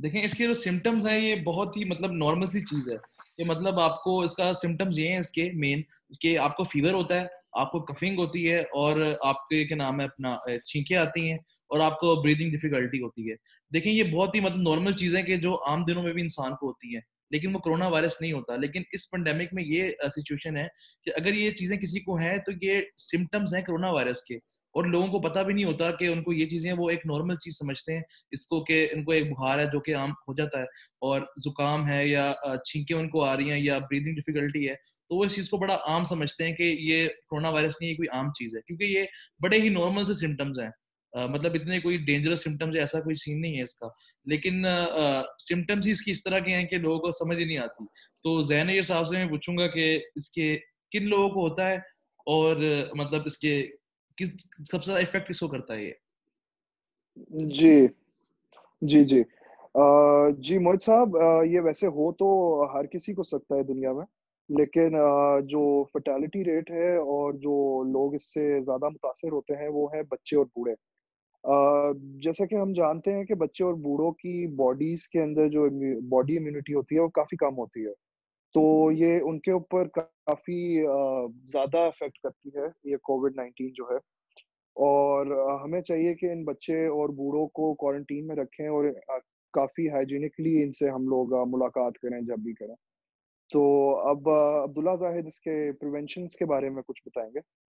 دیکھیں 0.00 0.20
اس 0.22 0.36
کے 0.38 0.46
جو 0.46 0.54
سمٹمس 0.54 1.06
ہیں 1.06 1.18
یہ 1.18 1.42
بہت 1.44 1.76
ہی 1.76 1.84
مطلب 1.84 2.12
نارمل 2.14 2.46
سی 2.46 2.60
چیز 2.60 2.88
ہے 2.88 2.96
کہ 3.36 3.44
مطلب 3.44 3.80
آپ 3.80 4.02
کو 4.02 4.20
اس 4.20 4.34
کا 4.34 4.52
سمٹمس 4.52 4.98
یہ 4.98 5.08
ہیں 5.08 5.18
اس 5.18 5.30
کے 5.30 5.50
مین 5.54 5.82
کہ 6.20 6.36
آپ 6.38 6.56
کو 6.56 6.64
فیور 6.64 6.92
ہوتا 6.92 7.20
ہے 7.20 7.26
آپ 7.54 7.72
کو 7.72 7.80
کفنگ 7.80 8.18
ہوتی 8.18 8.50
ہے 8.52 8.60
اور 8.60 9.14
آپ 9.22 9.48
کے 9.48 9.64
کیا 9.64 9.76
نام 9.76 10.00
ہے، 10.00 10.04
اپنا 10.04 10.36
چھینکیں 10.64 10.96
آتی 10.96 11.30
ہیں 11.30 11.38
اور 11.68 11.80
آپ 11.80 12.00
کو 12.00 12.14
بریدنگ 12.22 12.50
ڈیفیکلٹی 12.50 13.00
ہوتی 13.00 13.30
ہے۔ 13.30 13.36
دیکھیں، 13.74 13.92
یہ 13.92 14.04
بہت 14.04 14.34
ہی 14.34 14.40
مطلب 14.40 14.60
نارمل 14.60 14.92
چیزیں 14.92 15.22
کہ 15.22 15.36
جو 15.36 15.54
عام 15.66 15.84
دنوں 15.84 16.02
میں 16.02 16.12
بھی 16.12 16.22
انسان 16.22 16.50
کو 16.50 16.66
ہوتی 16.66 16.94
ہیں، 16.94 17.00
لیکن 17.30 17.54
وہ 17.54 17.60
کرونا 17.60 17.88
وائرس 17.88 18.20
نہیں 18.20 18.32
ہوتا۔ 18.32 18.56
لیکن 18.56 18.82
اس 18.92 19.10
پینڈیمک 19.10 19.48
میں 19.52 19.64
یہ 19.66 19.90
سچویشن 19.90 20.56
ہے 20.56 20.66
کہ 21.04 21.12
اگر 21.16 21.34
یہ 21.34 21.50
چیزیں 21.50 21.76
کسی 21.76 22.00
کو 22.00 22.16
ہیں 22.16 22.38
تو 22.38 22.52
یہ 22.62 22.80
سمٹمس 22.96 23.54
ہیں 23.54 23.62
کرونا 23.62 23.90
وائرس 23.90 24.22
کے۔ 24.22 24.38
اور 24.74 24.84
لوگوں 24.84 25.06
کو 25.08 25.20
پتا 25.20 25.42
بھی 25.42 25.54
نہیں 25.54 25.64
ہوتا 25.64 25.90
کہ 25.90 26.06
ان 26.08 26.22
کو 26.22 26.32
یہ 26.32 26.46
چیزیں 26.46 26.72
وہ 26.72 26.88
ایک 26.90 27.06
نارمل 27.06 27.34
چیز 27.34 27.58
سمجھتے 27.58 27.94
ہیں، 27.94 28.02
اس 28.30 28.46
کو 28.46 28.62
کہ 28.64 28.86
ان 28.92 29.04
کو 29.04 29.12
ایک 29.12 29.30
بخار 29.30 29.58
ہے 29.58 29.66
جو 29.72 29.80
کہ 29.80 29.96
عام 29.96 30.10
ہو 30.10 30.34
جاتا 30.34 30.58
ہے 30.58 30.64
اور 31.00 31.20
زکام 31.44 31.88
ہے 31.88 32.06
یا 32.08 32.32
چھینکیں 32.64 32.96
ان 32.96 33.08
کو 33.08 33.24
آ 33.24 33.36
رہی 33.36 33.50
ہیں 33.50 33.58
یا 33.58 33.78
بریدنگ 33.78 34.14
ڈیفیکلٹی 34.14 34.68
ہے، 34.68 34.74
تو 34.74 35.16
وہ 35.16 35.24
اس 35.24 35.34
چیز 35.34 35.48
کو 35.48 35.56
بڑا 35.58 35.78
عام 35.86 36.04
سمجھتے 36.04 36.44
ہیں 36.44 36.54
کہ 36.54 36.74
یہ 36.80 37.08
کرونا 37.08 37.48
وائرس 37.48 37.74
نہیں 37.80 37.90
ہے 37.90 37.96
کوئی 37.96 38.08
عام 38.16 38.32
چیز 38.38 38.56
ہے، 38.56 38.60
کیونکہ 38.62 38.84
یہ 38.84 39.04
بڑے 39.42 39.58
ہی 39.60 39.68
نارمل 39.68 40.06
سے 40.06 40.14
سمٹمز 40.26 40.60
ہیں۔ 40.60 40.70
مطلب 41.12 41.52
اتنے 41.54 41.78
کوئی 41.80 41.96
ڈینجرس 42.06 42.42
سمٹمز 42.44 42.76
ایسا 42.76 43.00
کوئی 43.00 43.14
سین 43.16 43.40
نہیں 43.40 43.56
ہے 43.56 43.62
اس 43.62 43.74
کا۔ 43.74 43.88
لیکن 44.24 44.64
سمٹمز 45.40 45.86
ہی 45.86 45.92
اس 45.92 46.02
کی 46.02 46.10
اس 46.10 46.22
طرح 46.22 46.38
کے 46.38 46.54
ہیں 46.54 46.64
کہ 46.66 46.76
لوگوں 46.76 46.98
کو 46.98 47.10
سمجھ 47.18 47.38
ہی 47.40 47.44
نہیں 47.44 47.58
آتی۔ 47.58 47.84
تو 48.22 48.40
زین 48.42 48.70
یہ 48.70 48.82
صاحب 48.82 49.06
سے 49.08 49.16
میں 49.16 49.26
پوچھوں 49.26 49.56
گا 49.58 49.66
کہ 49.66 49.86
اس 50.16 50.28
کے 50.30 50.56
کن 50.92 51.06
لوگوں 51.08 51.28
کو 51.28 51.48
ہوتا 51.48 51.68
ہے 51.68 51.76
اور 52.26 52.56
مطلب 52.96 53.22
اس 53.26 53.38
کے 53.38 53.54
سب 54.18 54.82
سے 54.82 54.90
زیادہ 54.90 55.00
افیکٹ 55.02 55.28
کس 55.28 55.40
کو 55.40 55.48
کرتا 55.48 55.74
ہے 55.74 55.82
یہ؟ 55.84 55.92
جی۔ 57.54 57.86
جی 58.82 59.04
جی۔ 59.04 59.22
جی 60.38 60.58
موہت 60.58 60.82
صاحب 60.82 61.16
یہ 61.46 61.60
ویسے 61.60 61.86
ہو 61.86 62.12
تو 62.12 62.26
ہر 62.74 62.86
کسی 62.86 63.12
کو 63.14 63.22
سکتا 63.22 63.56
ہے 63.56 63.62
دنیا 63.62 63.92
میں، 63.92 64.04
لیکن 64.48 64.96
جو 65.46 65.62
فرٹیلٹی 65.92 66.44
ریٹ 66.44 66.70
ہے 66.70 66.96
اور 66.96 67.32
جو 67.32 67.54
لوگ 67.92 68.14
اس 68.14 68.32
سے 68.34 68.60
زیادہ 68.66 68.88
متاثر 68.88 69.32
ہوتے 69.32 69.54
ہیں، 69.54 69.68
وہ 69.68 69.88
ہیں 69.94 70.02
بچے 70.10 70.36
اور 70.36 70.46
بوڑھے۔ 70.46 70.74
جیسا 72.22 72.46
کہ 72.46 72.54
ہم 72.54 72.72
جانتے 72.72 73.12
ہیں 73.12 73.24
کہ 73.24 73.34
بچے 73.34 73.64
اور 73.64 73.74
بوڑھوں 73.74 74.10
کی 74.12 74.46
باڈیز 74.56 75.08
کے 75.08 75.22
اندر 75.22 75.48
جو 75.48 75.66
باڈی 76.08 76.36
امیونٹی 76.38 76.74
ہوتی 76.74 76.94
ہے، 76.94 77.00
وہ 77.00 77.08
کافی 77.08 77.36
کم 77.36 77.58
ہوتی 77.58 77.86
ہے۔ 77.86 77.92
تو 78.54 78.92
یہ 78.92 79.20
ان 79.22 79.40
کے 79.40 79.52
اوپر 79.52 79.88
کافی 79.88 80.82
زیادہ 81.44 81.78
افیکٹ 81.78 82.18
کرتی 82.18 82.50
ہے، 82.58 82.66
یہ 82.84 82.96
کووڈ 82.96 83.36
نائنٹین 83.36 83.70
جو 83.74 83.84
ہے۔ 83.84 83.96
اور 84.76 85.26
ہمیں 85.64 85.80
چاہیے 85.80 86.14
کہ 86.14 86.26
ان 86.26 86.44
بچے 86.44 86.86
اور 86.86 87.08
بوڑھوں 87.08 87.46
کو 87.46 87.74
کوارنٹین 87.74 88.26
میں 88.26 88.36
رکھیں 88.36 88.68
اور 88.68 88.84
کافی 89.52 89.88
ہائیجینکلی 89.90 90.62
ان 90.62 90.72
سے 90.72 90.90
ہم 90.90 91.02
لوگ 91.02 91.48
ملاقات 91.48 91.92
کریں، 91.98 92.20
جب 92.20 92.36
بھی 92.38 92.54
کریں۔ 92.54 92.74
تو 93.52 93.94
اب 93.96 94.30
عبداللہ 94.62 94.96
زاہد 95.00 95.26
اس 95.26 95.40
کے 95.40 95.72
پریونشنس 95.72 96.36
کے 96.36 96.44
بارے 96.44 96.70
میں 96.70 96.82
کچھ 96.82 97.02
بتائیں 97.06 97.30
گے؟ 97.34 97.63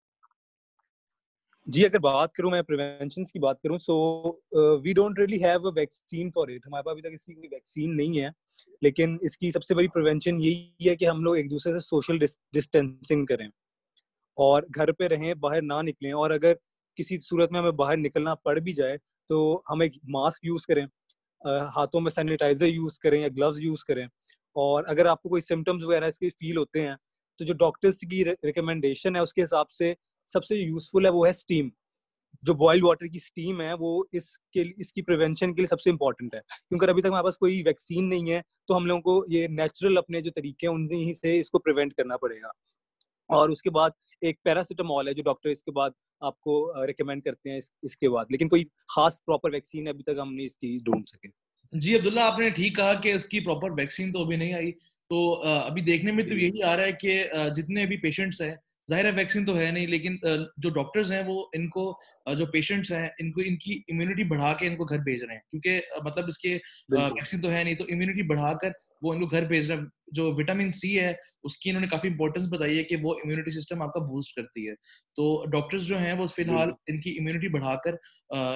جی 1.68 1.86
اگر 1.86 2.00
بات 2.00 2.34
کروں 2.34 2.50
میں 2.52 2.62
پریونشنس 2.62 3.32
کی 3.32 3.40
بات 3.40 3.62
کروں 3.62 3.78
so 3.80 3.94
we 4.84 4.94
don't 4.94 5.20
really 5.20 5.44
have 5.44 5.68
a 5.68 5.72
vaccine 5.76 6.30
for 6.32 6.48
it 6.48 6.68
ہمارے 6.68 6.84
پاس 6.84 6.92
ابھی 6.92 7.02
تک 7.02 7.14
اس 7.14 7.24
کی 7.26 7.34
کوئی 7.34 7.48
ویکسین 7.52 7.96
نہیں 7.98 8.20
ہے، 8.20 8.28
لیکن 8.82 9.18
اس 9.22 9.38
کی 9.38 9.52
سب 9.52 9.64
سے 9.64 9.76
بڑی 9.76 9.88
پریونشن 9.94 10.40
یہی 10.42 10.90
ہے 10.90 10.96
کہ 10.96 11.06
ہم 11.06 11.24
لوگ 11.24 11.36
ایک 11.36 11.50
دوسرے 11.52 11.74
سے 11.74 11.80
سوشل 11.86 12.18
ڈسٹینسنگ 12.54 13.26
کریں 13.26 13.48
اور 14.38 14.64
گھر 14.76 14.92
پہ 14.92 15.08
رہیں، 15.08 15.34
باہر 15.34 15.62
نہ 15.62 15.82
نکلیں۔ 15.84 16.12
اور 16.12 16.32
اگر 16.32 16.54
کسی 16.98 17.20
صورت 17.20 17.52
میں 17.52 17.60
ہمیں 17.60 17.72
باہر 17.82 17.98
نکلنا 17.98 18.36
پڑ 18.36 18.58
بھی 18.60 18.74
جائے، 18.74 18.98
تو 19.30 19.62
ہم 19.70 19.82
ایک 19.82 19.98
ماسک 20.14 20.46
یوز 20.46 20.66
کریں 20.68 20.86
ہاتھوں 21.76 22.02
میں 22.02 22.12
سینیٹائزر 22.12 22.66
یوز 22.66 23.00
کریں 23.00 23.20
یا 23.22 23.28
گلوز 23.38 23.60
یوز 23.60 23.84
کریں۔ 23.86 24.06
اور 24.56 24.84
اگر 24.88 25.06
آپ 25.06 25.22
کو 25.22 25.30
کوئی 25.30 25.42
سمٹمس 25.42 25.84
وغیرہ 25.86 26.06
اس 26.06 26.20
کے 26.20 26.30
فیل 26.30 26.58
ہوتے 26.58 26.88
ہیں، 26.88 26.96
تو 27.40 27.46
جو 27.46 27.54
ڈاکٹرس 27.60 27.98
کی 28.12 28.24
ریکمنڈیشن 28.26 29.16
ہے، 29.16 29.22
اس 29.22 29.34
کے 29.34 29.44
حساب 29.44 29.72
سے 29.72 29.94
سب 30.34 30.46
سے 30.46 30.56
یوزفل 30.56 31.06
ہے 31.06 31.12
وہ 31.12 31.26
ہے 31.26 31.30
اسٹیم 31.30 31.70
جو 32.44 32.54
بوائل 32.54 32.84
واٹر 32.84 33.06
کی 33.06 33.18
اسٹیم 33.18 33.62
ہے 33.62 33.72
وہ 33.80 34.04
اس 34.12 34.38
کے 34.54 34.64
اس 34.78 34.92
کی 34.94 35.02
پریونشن 35.02 35.54
کے 35.56 35.62
لیے 35.62 35.68
سب 35.68 35.82
سے 35.82 35.90
امپورٹنٹ 35.90 36.34
ہے. 36.36 36.40
کیونکہ 36.70 36.90
ابھی 36.90 37.02
تک 37.02 37.08
ہمارے 37.08 37.24
پاس 37.24 37.38
کوئی 37.38 37.62
ویکسین 37.66 38.10
نہیں 38.10 38.32
ہے 38.32 38.42
تو 38.68 38.78
ہم 38.78 38.86
لوگوں 38.86 39.02
کو 39.02 39.26
یہ 39.30 39.48
نیچرل 39.50 39.98
اپنے 39.98 40.22
جو 40.22 40.32
طریقے 40.32 40.68
ہیں 40.68 40.74
انہیں 40.74 41.14
سے 41.14 41.40
اس 41.40 41.50
کو 41.50 41.60
پریونٹ 41.60 41.94
کرنا 41.94 42.18
پڑے 42.18 42.42
گا. 42.42 42.48
اور 43.30 43.50
اس 43.50 43.62
کے 43.62 43.70
بعد 43.70 43.90
ایک 44.22 44.42
پیراسیٹامول 44.44 45.08
ہے 45.08 45.14
جو 45.14 45.24
ڈاکٹر 45.24 45.50
اس 45.50 45.64
کے 45.64 45.72
بعد 45.72 45.90
آپ 46.22 46.40
کو 46.42 46.86
ریکمینڈ 46.88 47.24
کرتے 47.24 47.50
ہیں 47.50 47.58
اس 47.58 47.98
کے 47.98 48.10
بعد. 48.10 48.26
لیکن 48.30 48.50
کوئی 48.50 48.64
خاص 48.96 49.24
پراپر 49.26 49.54
ویکسین 49.54 49.88
ابھی 49.88 50.04
تک 50.04 50.20
ہم 50.22 50.34
نے 50.36 50.46
اس 50.46 50.58
کی 50.58 50.78
ڈھونڈ 50.86 51.08
سکے. 51.08 51.30
جی 51.74 51.96
عبداللہ 51.96 52.20
آپ 52.22 52.40
نے 52.40 52.50
ٹھیک 52.50 52.76
کہا 52.76 52.94
کہ 53.02 53.14
اس 53.14 53.26
کی 53.26 53.40
پراپر 53.40 53.72
ویکسین 53.78 54.12
تو 54.12 54.24
ابھی 54.24 54.36
نہیں 54.36 54.54
آئی. 54.54 54.72
تو 55.12 55.42
ابھی 55.44 55.82
دیکھنے 55.82 56.12
میں 56.12 56.24
تو 56.28 56.36
یہی 56.36 56.62
آ 56.64 56.76
رہا 56.78 56.84
ہے 56.84 56.92
کہ 56.92 57.24
جتنے 57.56 57.86
بھی 57.86 57.98
پیشنٹس 57.98 58.42
ہیں 58.42 58.56
ظاہر 58.90 59.06
ہے 59.06 59.12
ویکسین 59.12 59.46
تو 59.46 59.58
ہے 59.60 59.72
نہیں 59.72 59.88
لیکن 59.88 60.16
جو 60.58 60.70
ڈاکٹرز 60.70 61.12
ہیں 61.12 61.22
وہ 61.28 61.46
ان 61.54 61.68
کو 61.70 61.84
جو 62.38 62.46
پیشنٹس 62.46 62.92
ہیں 62.92 63.08
ان 63.20 63.32
کو 63.32 63.42
ان 63.46 63.58
کی 63.58 63.82
امیونٹی 63.88 64.24
بڑھا 64.24 64.54
کے 64.54 64.68
ان 64.68 64.76
کو 64.76 64.86
گھر 64.86 64.98
بھیج 64.98 65.24
رہے 65.24 65.34
ہیں۔ 65.34 65.42
کیونکہ 65.42 65.82
مطلب 66.04 66.26
اس 66.28 66.38
کے 66.38 66.54
ویکسین 66.90 67.42
تو 67.42 67.52
ہے 67.52 67.64
نہیں 67.64 67.76
تو 67.76 67.84
امیونٹی 67.84 68.22
بڑھا 68.28 68.54
کر 68.54 68.72
وہ 69.02 69.14
ان 69.14 69.20
کو 69.20 69.28
گھر 69.28 69.46
بھیج 69.46 69.72
رہے 69.72 69.80
ہیں۔ 69.80 69.86
جو 70.12 70.32
وٹامن 70.34 70.72
سی 70.72 71.00
ہے 71.00 71.14
اس 71.44 71.58
کی 71.58 71.70
انہوں 71.70 71.82
نے 71.82 71.88
کافی 71.88 72.08
امپورٹینس 72.08 72.48
بتائی 72.52 72.78
ہے 72.78 72.84
کہ 72.84 72.96
وہ 73.02 73.14
امیونٹی 73.16 73.52
سسٹم 73.52 73.82
آپ 73.82 73.94
کا 73.94 74.00
بوسٹ 74.00 74.36
کرتی 74.36 74.68
ہے۔ 74.70 74.74
تو 75.16 75.24
ڈاکٹرز 75.52 75.84
جو 75.84 75.98
ہیں 76.00 76.14
وہ 76.14 76.28
فی 76.28 76.42
الحال 76.44 76.72
ان 76.88 77.00
کی 77.02 77.18
امیونٹی 77.20 77.48
بڑھا 77.48 77.76
کر 77.76 77.96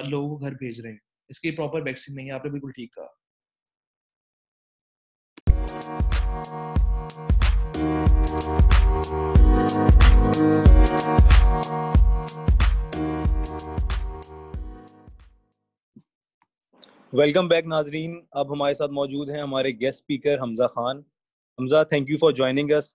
لوگوں 0.08 0.28
کو 0.28 0.44
گھر 0.44 0.52
بھیج 0.54 0.80
رہے 0.80 0.90
ہیں۔ 0.90 0.98
اس 1.30 1.40
کی 1.40 1.50
پراپر 1.50 1.82
ویکسین 1.82 2.14
نہیں 2.16 2.26
ہے 2.26 2.32
آپ 2.32 2.44
نے 2.44 2.50
بالکل 2.50 2.70
ٹھیک 2.70 2.94
کہا۔ 2.94 3.06
ویلکم 7.80 7.98
بیک 17.48 17.66
ناظرین 17.66 18.20
اب 18.30 18.52
ہمارے 18.52 18.74
ساتھ 18.74 18.90
موجود 18.90 19.30
ہیں 19.30 19.42
ہمارے 19.42 19.70
guest 19.70 20.00
speaker 20.00 20.42
Hamza 20.42 20.64
Khan 20.64 20.98
Hamza 21.58 21.84
thank 21.88 22.10
you 22.10 22.16
for 22.16 22.32
joining 22.32 22.70
اس 22.70 22.94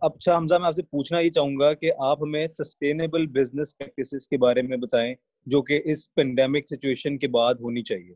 اچھا 0.00 0.36
حمزہ 0.36 0.54
میں 0.54 0.66
آپ 0.66 0.74
سے 0.74 0.82
پوچھنا 0.82 1.18
یہ 1.18 1.30
چاہوں 1.30 1.60
گا 1.60 1.74
کہ 1.74 1.92
آپ 1.98 2.22
ہمیں 2.22 2.46
سسٹینیبل 2.46 3.26
بزنس 3.26 3.78
پریکٹسز 3.78 4.28
کے 4.28 4.36
بارے 4.36 4.62
میں 4.62 4.76
بتائیں 4.76 5.14
جو 5.46 5.62
کہ 5.62 5.80
اس 5.84 6.14
پینڈیمک 6.14 6.66
سچویشن 6.66 7.18
کے 7.18 7.28
بعد 7.28 7.54
ہونی 7.54 7.82
چاہیے 7.82 8.14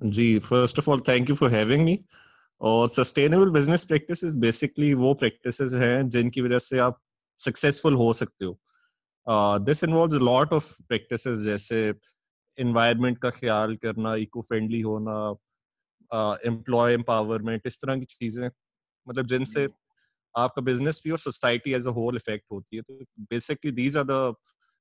جی 0.00 0.38
first 0.38 0.78
of 0.78 0.88
all 0.88 0.98
thank 0.98 1.28
you 1.28 1.34
for 1.34 1.50
having 1.50 1.84
me 1.84 1.96
اور 2.60 2.86
سسٹینیبل 2.88 3.50
بزنس 3.50 3.86
پریکٹس 3.88 4.24
بیسکلی 4.40 4.92
وہ 4.94 5.14
پریکٹسز 5.14 5.74
ہیں 5.74 6.02
جن 6.02 6.30
کی 6.30 6.40
وجہ 6.40 6.58
سے 6.58 6.80
آپ 6.80 6.94
سکسیزفل 7.40 7.94
ہو 7.94 8.12
سکتے 8.12 8.44
ہو۔ 8.44 8.52
This 9.66 9.82
involves 9.84 10.14
lot 10.14 10.52
of 10.52 10.66
practices 10.88 11.44
جیسے 11.44 11.90
انوائرمنٹ 12.58 13.18
کا 13.18 13.30
خیال 13.30 13.76
کرنا 13.76 14.12
ایکو 14.12 14.42
فرینڈلی 14.42 14.82
ہونا 14.82 15.16
امپلائی 16.46 16.94
امپاورمنٹ 16.94 17.66
اس 17.66 17.80
طرح 17.80 17.96
کی 17.96 18.04
چیزیں۔ 18.04 18.48
مطلب 19.06 19.28
جن 19.28 19.44
سے 19.44 19.66
آپ 20.34 20.54
کا 20.54 20.60
بزنس 20.60 21.00
بھی 21.02 21.10
اور 21.10 21.18
society 21.18 21.74
as 21.74 21.86
a 21.86 21.92
whole 21.92 22.16
affect 22.16 22.52
ہوتی 22.52 22.76
ہے۔ 22.76 22.82
تو 22.82 22.98
basically 23.30 23.70
these 23.70 23.96
are 23.96 24.04
the 24.04 24.30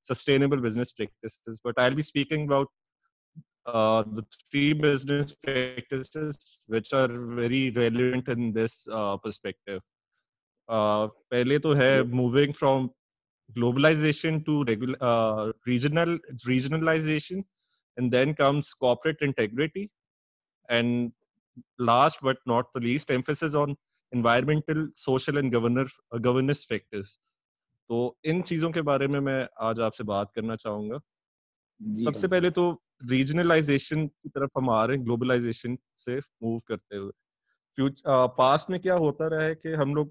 sustainable 0.06 0.62
business 0.62 0.96
practices 0.98 1.60
but 1.65 1.80
I 1.80 1.96
be 1.96 2.00
speaking 2.00 2.44
about 2.44 2.68
uh, 3.65 4.03
the 4.03 4.24
three 4.51 4.74
business 4.74 5.32
practices 5.32 6.60
which 6.67 6.93
are 6.93 7.08
very 7.08 7.72
relevant 7.72 8.27
in 8.27 8.51
this 8.53 8.88
uh, 8.91 9.17
perspective. 9.17 9.82
Uh, 10.67 11.08
پہلے 11.29 11.58
تو 11.60 11.75
ہے 11.75 12.01
moving 12.03 12.53
from 12.53 12.89
globalization 13.58 14.46
to 14.46 14.63
regular, 14.63 14.98
uh, 15.01 15.51
regional 15.67 16.17
regionalization, 16.48 17.43
and 17.98 18.12
then 18.12 18.34
comes 18.34 18.74
corporate 18.74 19.22
integrity, 19.22 19.89
and 20.70 21.12
last 21.79 22.22
but 22.22 22.38
not 22.46 22.72
the 22.74 22.79
least, 22.79 23.12
emphasis 23.12 23.53
on 23.53 23.75
environmental, 24.12 24.88
social, 24.96 25.38
and 25.38 25.51
governor, 25.51 25.86
uh, 26.12 26.17
governance 26.17 26.65
factors. 26.65 27.17
تو 27.88 28.13
ان 28.24 28.43
چیزوں 28.43 28.70
کے 28.72 28.82
بارے 28.82 29.08
میں 29.08 29.22
میں 29.22 29.46
آج 29.55 29.79
آپ 29.82 29.96
سے 29.96 30.03
بات 30.03 30.32
کرنا 30.34 30.55
چاہوں 30.58 30.89
گا 30.89 30.98
سب 32.04 32.16
سے 32.16 32.28
پہلے 32.28 32.50
تو 32.50 32.78
ریجنلائزیشن 33.10 34.08
کی 34.08 34.30
طرف 34.30 34.50
ہم 34.56 34.70
آ 34.70 34.88
رہے 34.88 34.96
ہیں 34.96 35.04
گلوبلائزیشن 35.04 35.75
سے 36.06 36.16
موو 36.16 36.58
کرتے 36.58 36.98
ہوئے۔ 36.98 37.12
پاسٹ 38.38 38.70
میں 38.70 38.80
کیا 38.80 38.96
ہوتا 38.96 39.30
رہا 39.30 39.44
ہے 39.44 39.56
کہ 39.56 39.75
ہم 39.75 39.96
لوگ 39.96 40.08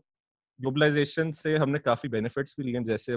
گلوبلائزیشن 0.60 1.32
سے 1.32 1.56
ہم 1.56 1.70
نے 1.70 1.78
کافی 1.78 2.08
بینیفٹس 2.08 2.54
بھی 2.56 2.64
لیے 2.64 2.76
ہیں 2.76 2.84
جیسے 2.84 3.14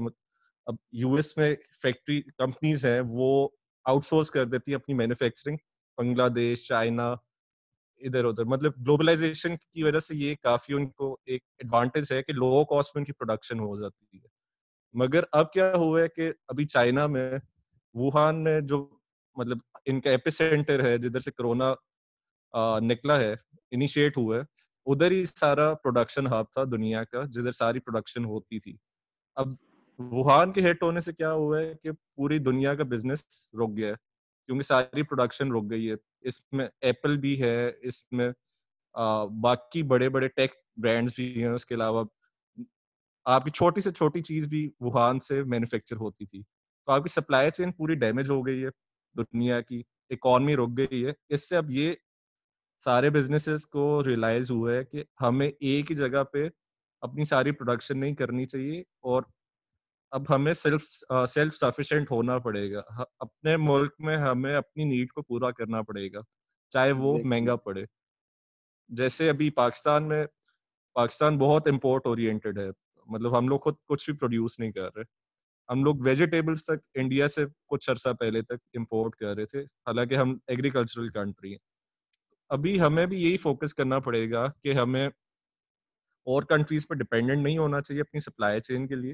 اب 0.68 0.76
یو 0.92 1.14
ایس 1.16 1.38
میں 1.38 1.56
فیکٹری 1.82 2.22
کمپنیز 2.38 2.86
ہیں 2.86 3.02
وہ 3.10 3.48
آؤٹ 3.86 4.06
سورس 4.06 4.32
کر 4.32 4.46
دیتی 4.46 4.72
ہیں 4.72 4.76
اپنی 4.76 4.96
مینوفیکچرنگ 4.96 5.58
بنگلہ 5.98 6.28
دیش 6.28 6.68
چائنا 6.68 7.12
ادھر 8.02 8.26
ادھر۔ 8.26 8.44
مطلب 8.44 8.72
گلوبلائزیشن 8.78 9.56
کی 9.58 9.84
وجہ 9.84 10.00
سے 10.00 10.16
یہ 10.16 10.36
کافی 10.36 10.74
ان 10.74 10.88
کو 10.88 11.18
ایک 11.26 11.44
ایڈوانٹیج 11.58 12.12
ہے 12.12 12.24
کہ 12.24 12.34
لو 12.34 12.66
کاسٹ 12.66 12.96
میں 12.96 13.02
ان 13.02 13.06
کی 13.06 13.14
پروڈکشن 13.14 13.60
ہو 13.60 13.76
جاتی 13.82 14.18
ہے۔ 14.18 14.28
مگر 14.94 15.24
اب 15.32 15.52
کیا 15.54 15.74
ہوا 15.76 16.02
ہے 16.02 16.08
کہ 16.08 16.32
ابھی 16.48 16.66
چائنا 16.66 17.08
میں 17.08 17.32
ووہان 17.96 18.44
میں 18.44 18.60
جو 18.62 18.88
مطلب 19.38 19.58
ان 19.86 20.00
کا 20.02 20.10
ایپی 20.10 20.30
سینٹر 20.30 20.84
ہے، 20.86 20.98
جدھر 20.98 21.20
سے 21.20 21.32
کرونا 21.32 21.74
نکلا 22.82 23.20
ہے 23.20 23.34
انیشیٹ 23.72 24.18
ہوا 24.18 24.38
ہے، 24.38 24.42
ادھر 24.88 25.12
ہی 25.12 25.24
سارا 25.26 25.74
پروڈکشن 25.74 26.28
ہب 26.28 26.46
تھا 26.54 26.64
دنیا 26.72 27.04
کا، 27.04 27.24
جدھر 27.26 27.52
ساری 27.52 27.80
پروڈکشن 27.80 28.26
ہوتی 28.26 28.60
تھی۔ 28.60 28.76
اب 29.38 29.48
ووہان 30.00 30.52
کے 30.54 30.70
ہٹ 30.70 30.84
ہونے 30.84 31.00
سے 31.00 31.14
کیا 31.14 31.32
ہوا 31.32 31.60
ہے 31.60 31.74
کہ 31.84 31.92
پوری 31.92 32.38
دنیا 32.40 32.74
کا 32.76 32.84
بزنس 32.84 33.24
رک 33.54 33.78
گیا 33.78 33.88
ہے، 33.88 33.94
کیونکہ 34.50 34.64
ساری 34.64 35.04
پروڈکشن 35.04 35.52
رک 35.52 35.70
گئی 35.72 35.90
ہے۔ 35.90 35.96
اس 36.28 36.40
میں 36.52 36.68
ایپل 36.82 37.18
بھی 37.18 37.42
ہے، 37.42 37.72
اس 37.82 38.04
میں 38.12 38.30
باقی 39.42 39.84
بڑے 39.84 40.10
بڑے 40.10 40.28
ٹیک 40.28 40.52
برانڈس 40.78 41.16
بھی 41.16 41.44
ہیں۔ 41.44 41.50
اس 41.50 41.66
کے 41.66 41.76
علاوہ 41.76 42.04
آپ 43.26 43.44
کی 43.46 43.52
چھوٹی 43.52 43.82
سے 43.82 43.92
چھوٹی 43.92 44.22
چیز 44.24 44.48
بھی 44.48 44.70
ووہان 44.80 45.20
سے 45.20 45.42
مینوفیکچر 45.44 45.96
ہوتی 45.96 46.26
تھی۔ 46.26 46.42
تو 46.86 46.92
آپ 46.92 47.02
کی 47.02 47.10
سپلائی 47.10 47.52
چین 47.52 47.72
پوری 47.72 47.96
ڈیمیج 47.96 48.30
ہو 48.30 48.46
گئی 48.48 48.64
ہے 48.66 48.70
دنیا 49.16 49.62
کی 49.62 49.82
اکانمی 50.10 50.56
رک 50.56 50.78
گئی 50.78 51.06
ہے۔ 51.06 51.12
اس 51.30 51.50
سے 51.50 51.58
اب 51.58 51.70
یہ 51.70 51.94
سارے 52.80 53.10
بزنسز 53.10 53.66
کو 53.66 54.04
ریئلائز 54.06 54.52
ہوا 54.52 54.74
ہے 54.74 54.84
کہ 54.84 55.04
ہمیں 55.22 55.48
ایک 55.48 55.92
ہی 55.92 55.96
جگہ 55.96 56.24
پہ 56.24 56.48
اپنی 57.02 57.26
ساری 57.26 57.52
پروڈکشن 57.52 58.00
نہیں 58.00 58.16
کرنی 58.16 58.46
چاہیے 58.46 58.80
اور 58.80 59.24
اب 60.12 60.24
ہمیں 60.30 60.54
سیلف 60.54 60.84
سیلف 61.30 61.56
سفیشینٹ 61.56 62.12
ہونا 62.12 62.38
پڑے 62.40 62.72
گا۔ 62.72 62.82
اپنے 63.20 63.58
ملک 63.58 63.94
میں 64.00 64.18
ہمیں 64.18 64.56
اپنی 64.56 64.84
نیڈ 64.84 65.12
کو 65.12 65.22
پورا 65.22 65.52
کرنا 65.52 65.82
پڑے 65.82 66.08
گا 66.14 66.20
چاہے 66.72 66.92
وہ 66.92 67.18
مہنگا 67.24 67.56
پڑے۔ 67.56 67.84
جیسے 68.90 69.30
ابھی 69.30 69.50
پاکستان 69.50 70.08
میں 70.08 70.26
پاکستان 70.94 71.38
بہت 71.38 71.68
امپورٹ 71.68 72.06
اورینٹیڈ 72.06 72.58
ہے۔ 72.58 72.70
مطلب 73.08 73.38
ہم 73.38 73.48
لوگ 73.48 73.60
خود 73.60 73.76
کچھ 73.88 74.10
بھی 74.10 74.18
پروڈیوس 74.20 74.60
نہیں 74.60 74.72
کر 74.72 74.96
رہے۔ 74.96 75.04
ہم 75.70 75.84
لوگ 75.84 75.96
ویجیٹیبلس 76.06 76.66
تک 76.66 76.88
انڈیا 76.94 77.28
سے 77.28 77.46
کچھ 77.68 77.90
عرصہ 77.90 78.10
پہلے 78.20 78.42
تک 78.42 78.68
امپورٹ 78.74 79.16
کر 79.16 79.36
رہے 79.36 79.46
تھے 79.46 79.62
حالانکہ 79.62 80.16
ہم 80.16 80.38
ایگریکلچرل 80.48 81.10
کنٹری 81.10 81.52
ہیں۔ 81.52 81.58
ابھی 82.50 82.82
ہمیں 82.82 83.06
بھی 83.06 83.24
یہی 83.24 83.38
فوکس 83.38 83.74
کرنا 83.74 84.00
پڑے 84.00 84.32
گا 84.32 84.48
کہ 84.64 84.74
ہمیں 84.74 85.08
اور 86.28 86.44
کنٹریز 86.44 86.88
پر 86.88 86.96
ڈپینڈنٹ 86.96 87.38
نہیں 87.38 87.58
ہونا 87.58 87.82
چاہیے 87.82 88.02
اپنی 88.02 88.20
سپلائی 88.20 88.62
چین 88.62 88.88
کے 88.88 88.96
لیے۔ 88.96 89.14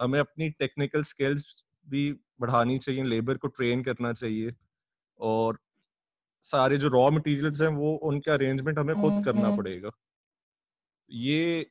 ہمیں 0.00 0.20
اپنی 0.20 0.48
ٹیکنیکل 0.48 0.98
اسکلس 0.98 1.44
بھی 1.88 2.14
بڑھانی 2.38 2.78
چاہیے 2.78 3.02
لیبر 3.02 3.36
کو 3.36 3.48
ٹرین 3.48 3.82
کرنا 3.82 4.12
چاہیے۔ 4.12 4.48
اور 5.16 5.54
سارے 6.42 6.76
جو 6.76 6.88
را 6.90 7.08
مٹیریلس 7.08 7.62
ہیں 7.62 7.68
وہ 7.68 7.98
ان 8.02 8.20
کا 8.20 8.34
ارینجمنٹ 8.34 8.78
ہمیں 8.78 8.94
خود 8.94 9.24
کرنا 9.24 9.50
پڑے 9.56 9.82
گا۔ 9.82 9.88
یہ 11.08 11.64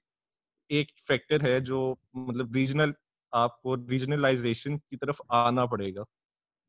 ایک 0.68 0.92
فیکٹر 1.08 1.42
ہے 1.42 1.60
جو 1.60 1.96
مطلب 2.14 2.56
ریجنل 2.56 2.92
آپ 3.32 3.62
کو 3.62 3.78
ریجنلائزیشن 3.78 4.78
کی 4.78 4.98
طرف 4.98 5.22
آنا 5.30 5.66
پڑے 5.66 5.96
گا۔ 5.96 6.04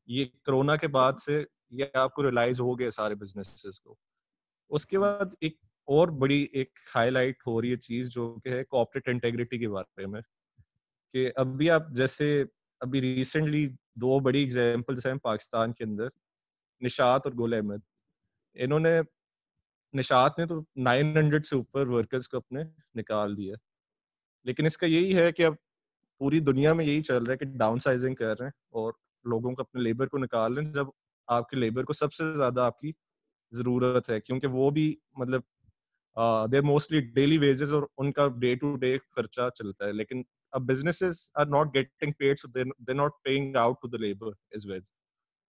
یہ 0.07 0.25
کرونا 0.43 0.77
کے 0.77 0.89
بعد 0.89 1.13
سے 1.25 1.45
یہ 1.71 1.85
آپ 1.95 2.15
کو 2.15 2.23
ریلائز 2.23 2.61
ہو 2.61 2.79
گیا 2.79 2.91
سارے 2.91 3.15
بزنس 3.15 3.81
کو۔ 3.81 3.97
اس 4.69 4.87
کے 4.87 4.99
بعد 4.99 5.25
ایک 5.41 5.57
اور 5.85 6.09
بڑی 6.09 6.47
ایک 6.53 6.79
ہائی 6.95 7.11
لائٹ 7.11 7.43
ہو 7.47 7.63
رہی 7.63 7.71
ہے 7.71 7.77
چیز 7.77 8.11
جو 8.11 8.37
کہ 8.45 8.49
ہے 8.49 8.65
کوپریٹ 8.65 9.09
انٹیگریٹی 9.09 9.59
کے 9.59 9.69
بارے 9.69 10.07
میں۔ 10.07 10.21
کہ 11.13 11.31
ابھی 11.37 11.71
آپ 11.71 11.83
جیسے 11.91 12.45
ابھی 12.81 13.01
ریسنٹلی 13.01 13.69
دو 13.95 14.21
بڑی 14.21 14.41
ایگزامپلس 14.41 15.07
ہیں 15.07 15.15
پاکستان 15.15 15.73
کے 15.73 15.85
اندر 15.85 16.09
نشات 16.81 17.21
اور 17.25 17.33
گول 17.33 17.55
احمد۔ 17.55 17.77
انہوں 18.55 18.81
نے 18.81 19.01
نشات 19.93 20.39
نے 20.39 20.47
تو 20.47 20.65
نائن 20.77 21.17
ہنڈریڈ 21.17 21.47
سے 21.47 21.57
اوپر 21.57 21.87
ورکرز 21.87 22.29
کو 22.29 22.37
اپنے 22.37 22.61
نکال 22.95 23.37
دیا۔ 23.37 23.55
لیکن 24.45 24.67
اس 24.67 24.79
کا 24.79 24.87
یہی 24.87 25.17
ہے 25.17 25.33
کہ 25.33 25.47
اب 25.47 25.55
پوری 26.21 26.41
دنیا 26.43 26.73
میں 26.73 26.85
یہی 26.85 27.03
چل 27.03 27.23
رہا 27.25 27.33
ہے 27.33 27.39
کہ 27.39 27.47
ڈاؤن 27.59 27.79
سائزنگ 27.79 28.15
کر 28.15 28.39
رہے 28.39 28.47
ہیں 28.47 28.53
اور 28.73 28.93
لوگوں 29.25 29.53
کو 29.55 29.63
اپنے 29.63 29.83
لیبر 29.83 30.07
کو 30.09 30.19
نکال 30.19 30.55
رہے 30.55 30.65
ہیں، 30.65 30.73
جب 30.73 30.87
آپ 31.29 31.49
کے 31.49 31.57
لیبر 31.57 31.85
کو 31.85 31.93
سب 31.93 32.13
سے 32.13 32.35
زیادہ 32.37 32.61
آپ 32.61 32.79
کی 32.79 32.93
ضرورت 33.53 34.11
ہے، 34.11 34.21
کیونکہ 34.21 34.49
وہ 34.49 34.71
بھی 34.71 34.95
مطلب 35.19 35.43
دیر 36.53 36.63
موسٹلی 36.63 37.01
ڈیلی 37.15 37.39
ویجز 37.39 37.73
اور 37.73 37.83
ان 37.99 38.13
کا 38.13 38.27
ڈے 38.41 38.55
ٹو 38.55 38.75
ڈے 38.77 38.97
خرچہ 39.17 39.49
چلتا 39.55 39.87
ہے، 39.87 39.93
لیکن 39.93 40.23
اب 40.53 40.63
businesses 40.69 41.21
are 41.35 41.47
not 41.47 41.75
getting 41.75 42.13
paid 42.19 42.39
so 42.39 42.49
they 42.49 42.93
not 42.95 43.13
paying 43.25 43.57
out 43.57 43.81
to 43.83 43.89
the 43.89 43.99
labour 43.99 44.33
as 44.53 44.67
well 44.67 44.81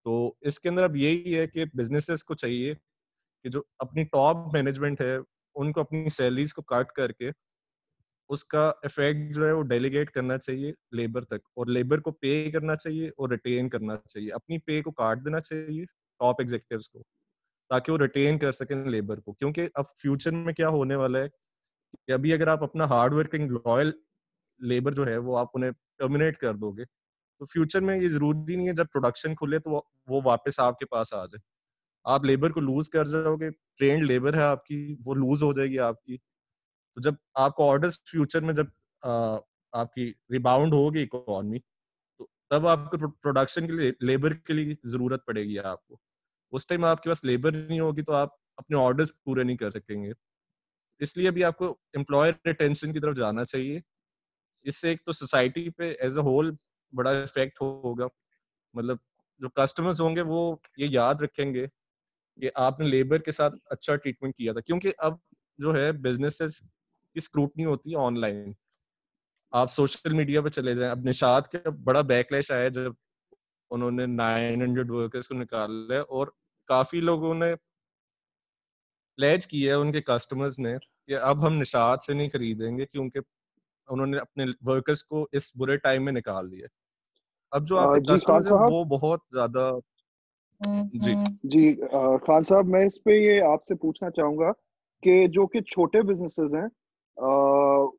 تو 0.05 0.13
اس 0.41 0.59
کے 0.59 0.69
اندر 0.69 0.83
اب 0.83 0.95
یہی 0.95 1.37
ہے 1.37 1.45
کہ 1.47 1.65
بزنسز 1.73 2.23
کو 2.23 2.35
چاہیے 2.35 2.73
کہ 3.45 3.49
جو 3.49 3.61
اپنی 3.79 4.03
ٹاپ 4.03 4.53
مینجمنٹ 4.53 5.01
ہے، 5.01 5.15
ان 5.15 5.71
کو 5.71 5.81
اپنی 5.81 6.09
سیلریز 6.09 6.53
کو 6.53 6.61
کٹ 6.63 6.91
کر 6.91 7.11
کے 7.11 7.31
اس 8.31 8.43
کا 8.45 8.71
افیکٹ 8.83 9.35
جو 9.35 9.47
ہے 9.47 9.51
وہ 9.51 9.63
ڈیلیگیٹ 9.63 10.11
کرنا 10.11 10.37
چاہیے 10.37 10.73
لیبر 10.91 11.21
تک 11.21 11.49
اور 11.55 11.65
لیبر 11.65 11.99
کو 11.99 12.11
پے 12.11 12.51
کرنا 12.51 12.75
چاہیے 12.75 13.07
اور 13.07 13.29
ریٹین 13.29 13.69
کرنا 13.69 13.97
چاہیے۔ 14.09 14.33
اپنی 14.33 14.57
پے 14.57 14.81
کو 14.81 14.91
کاٹ 14.91 15.25
دینا 15.25 15.39
چاہیے 15.39 15.85
ٹاپ 16.19 16.35
ایگزیکٹوس 16.39 16.89
کو 16.89 17.03
تاکہ 17.69 17.91
وہ 17.91 17.97
ریٹین 17.97 18.39
کر 18.39 18.51
سکیں 18.51 18.85
لیبر 18.85 19.19
کو۔ 19.19 19.33
کیونکہ 19.33 19.69
اب 19.75 19.85
فیوچر 20.01 20.31
میں 20.31 20.53
کیا 20.53 20.69
ہونے 20.69 20.95
والا 20.95 21.19
ہے 21.19 21.29
کہ 22.07 22.11
ابھی 22.11 22.33
اگر 22.33 22.47
آپ 22.47 22.63
اپنا 22.63 22.85
ہارڈ 22.85 23.13
ورکنگ 23.13 23.51
لوئل 23.51 23.91
لیبر 24.59 24.91
جو 24.91 25.05
ہے 25.07 25.17
وہ 25.17 25.37
آپ 25.37 25.47
انہیں 25.53 25.71
ٹرمینیٹ 25.97 26.37
کر 26.37 26.53
دو 26.53 26.71
گے 26.71 26.85
تو 27.39 27.45
فیوچر 27.45 27.81
میں 27.81 27.97
یہ 27.97 28.07
ضروری 28.07 28.55
نہیں 28.55 28.67
ہے 28.67 28.73
جب 28.73 28.85
پروڈکشن 28.93 29.35
کھلے 29.35 29.59
تو 29.59 29.81
وہ 30.07 30.21
واپس 30.25 30.59
آپ 30.59 30.79
کے 30.79 30.85
پاس 30.85 31.13
آ 31.13 31.25
جائے۔ 31.25 31.39
آپ 32.03 32.25
لیبر 32.25 32.51
کو 32.51 32.59
لوز 32.59 32.89
کر 32.89 33.05
جاؤ 33.05 33.35
گے 33.35 33.49
ٹرینڈ 33.79 34.03
لیبر 34.03 34.33
ہے 34.33 34.41
آپ 34.41 34.65
کی، 34.65 34.95
وہ 35.05 35.15
لوز 35.15 35.43
ہو 35.43 35.53
جائے 35.53 35.67
گی 35.67 35.79
آپ 35.79 36.03
کی۔ 36.03 36.17
تو 36.95 37.01
جب 37.01 37.13
آپ 37.33 37.55
کو 37.55 37.71
آرڈر 37.71 37.89
فیوچر 37.89 38.41
میں 38.41 38.53
جب 38.53 38.65
آپ 39.71 39.93
کی 39.93 40.13
ریباؤنڈ 40.29 40.73
ہوگی 40.73 41.03
اکانمی 41.03 41.59
تو 42.17 42.27
تب 42.49 42.67
آپ 42.67 42.91
کو 42.91 43.11
پروڈکشن 43.11 43.67
کے 43.67 43.73
لیے 43.73 43.91
لیبر 43.99 44.33
کے 44.33 44.53
لیے 44.53 44.75
ضرورت 44.83 45.25
پڑے 45.25 45.43
گی 45.43 45.59
آپ 45.59 45.87
کو۔ 45.87 45.97
اس 46.51 46.67
ٹائم 46.67 46.85
آپ 46.85 47.03
کے 47.03 47.09
پاس 47.09 47.23
لیبر 47.23 47.51
نہیں 47.51 47.79
ہوگی 47.79 48.01
تو 48.01 48.13
آپ 48.13 48.29
اپنے 48.57 48.77
آرڈر 48.77 49.03
پورے 49.23 49.43
نہیں 49.43 49.57
کر 49.57 49.69
سکیں 49.69 50.03
گے۔ 50.03 50.11
اس 50.99 51.17
لیے 51.17 51.27
ابھی 51.27 51.43
آپ 51.43 51.57
کو 51.57 51.77
امپلائر 51.93 52.33
ریٹینشن 52.45 52.93
کی 52.93 52.99
طرف 52.99 53.15
جانا 53.15 53.45
چاہیے۔ 53.45 53.79
اس 54.61 54.81
سے 54.81 54.89
ایک 54.89 55.05
تو 55.05 55.11
سوسائٹی 55.11 55.69
پہ 55.69 55.93
ایز 55.99 56.17
اے 56.17 56.23
ہول 56.23 56.55
بڑا 56.95 57.11
افیکٹ 57.11 57.61
ہوگا۔ 57.61 58.05
مطلب 58.73 58.97
جو 59.39 59.49
کسٹمرز 59.49 60.01
ہوں 60.01 60.15
گے 60.15 60.21
وہ 60.21 60.55
یہ 60.77 60.87
یاد 60.89 61.15
رکھیں 61.15 61.53
گے 61.53 61.67
کہ 62.41 62.49
آپ 62.55 62.79
نے 62.79 62.85
لیبر 62.85 63.17
کے 63.17 63.31
ساتھ 63.31 63.53
اچھا 63.65 63.95
ٹریٹمنٹ 63.95 64.35
کیا 64.35 64.53
تھا۔ 64.53 64.61
کیونکہ 64.61 64.91
اب 64.97 65.13
جو 65.57 65.75
ہے 65.75 65.91
بزنس 65.91 66.41
کی 67.11 67.17
اسکروٹنی 67.17 67.65
ہوتی 67.65 67.91
ہے 67.91 67.95
آن 67.97 68.19
لائن 68.19 68.51
آپ 69.53 69.71
سوشل 69.71 70.13
میڈیا 70.13 70.41
پہ 70.41 70.49
چلے 70.49 70.75
جائیں 70.75 70.91
اب 70.91 71.05
نشاد 71.05 71.49
کا 71.51 71.69
بڑا 71.83 72.01
بیک 72.07 72.31
لیش 72.33 72.51
آیا 72.51 72.67
جب 72.69 72.91
انہوں 73.71 73.91
نے 73.91 74.05
نائن 74.07 74.61
ہنڈریڈ 74.61 74.91
ورکرس 74.91 75.27
کو 75.27 75.35
نکال 75.35 75.75
لیا 75.87 76.01
اور 76.09 76.27
کافی 76.69 76.99
لوگوں 77.01 77.33
نے 77.35 77.53
پلیج 79.17 79.47
کیا 79.47 79.75
ہے 79.75 79.81
ان 79.81 79.91
کے 79.91 80.01
کسٹمرز 80.01 80.59
نے 80.59 80.77
کہ 81.07 81.17
اب 81.21 81.45
ہم 81.47 81.53
نشاد 81.53 82.03
سے 82.05 82.13
نہیں 82.13 82.29
خریدیں 82.29 82.77
گے 82.77 82.85
کیونکہ 82.85 83.19
انہوں 83.89 84.07
نے 84.07 84.17
اپنے 84.17 84.45
ورکرز 84.63 85.03
کو 85.03 85.27
اس 85.31 85.51
برے 85.55 85.77
ٹائم 85.77 86.05
میں 86.05 86.13
نکال 86.13 86.51
دیا 86.51 86.67
اب 87.51 87.67
جو 87.67 87.77
آپ 87.77 87.95
کے 87.95 88.13
کسٹمرز 88.13 88.47
ہیں 88.47 88.59
وہ 88.71 88.83
بہت 88.91 89.19
زیادہ 89.31 89.71
جی۔ 90.95 91.13
جی 91.45 91.73
خان 92.25 92.43
صاحب 92.43 92.67
میں 92.67 92.85
اس 92.85 93.03
پہ 93.03 93.11
یہ 93.11 93.41
آپ 93.43 93.63
سے 93.63 93.75
پوچھنا 93.75 94.09
چاہوں 94.11 94.37
گا 94.37 94.51
کہ 95.03 95.25
جو 95.27 95.45
کہ 95.47 95.61
چھوٹے 95.65 96.01
بزنسز 96.03 96.55
ہیں 96.55 96.67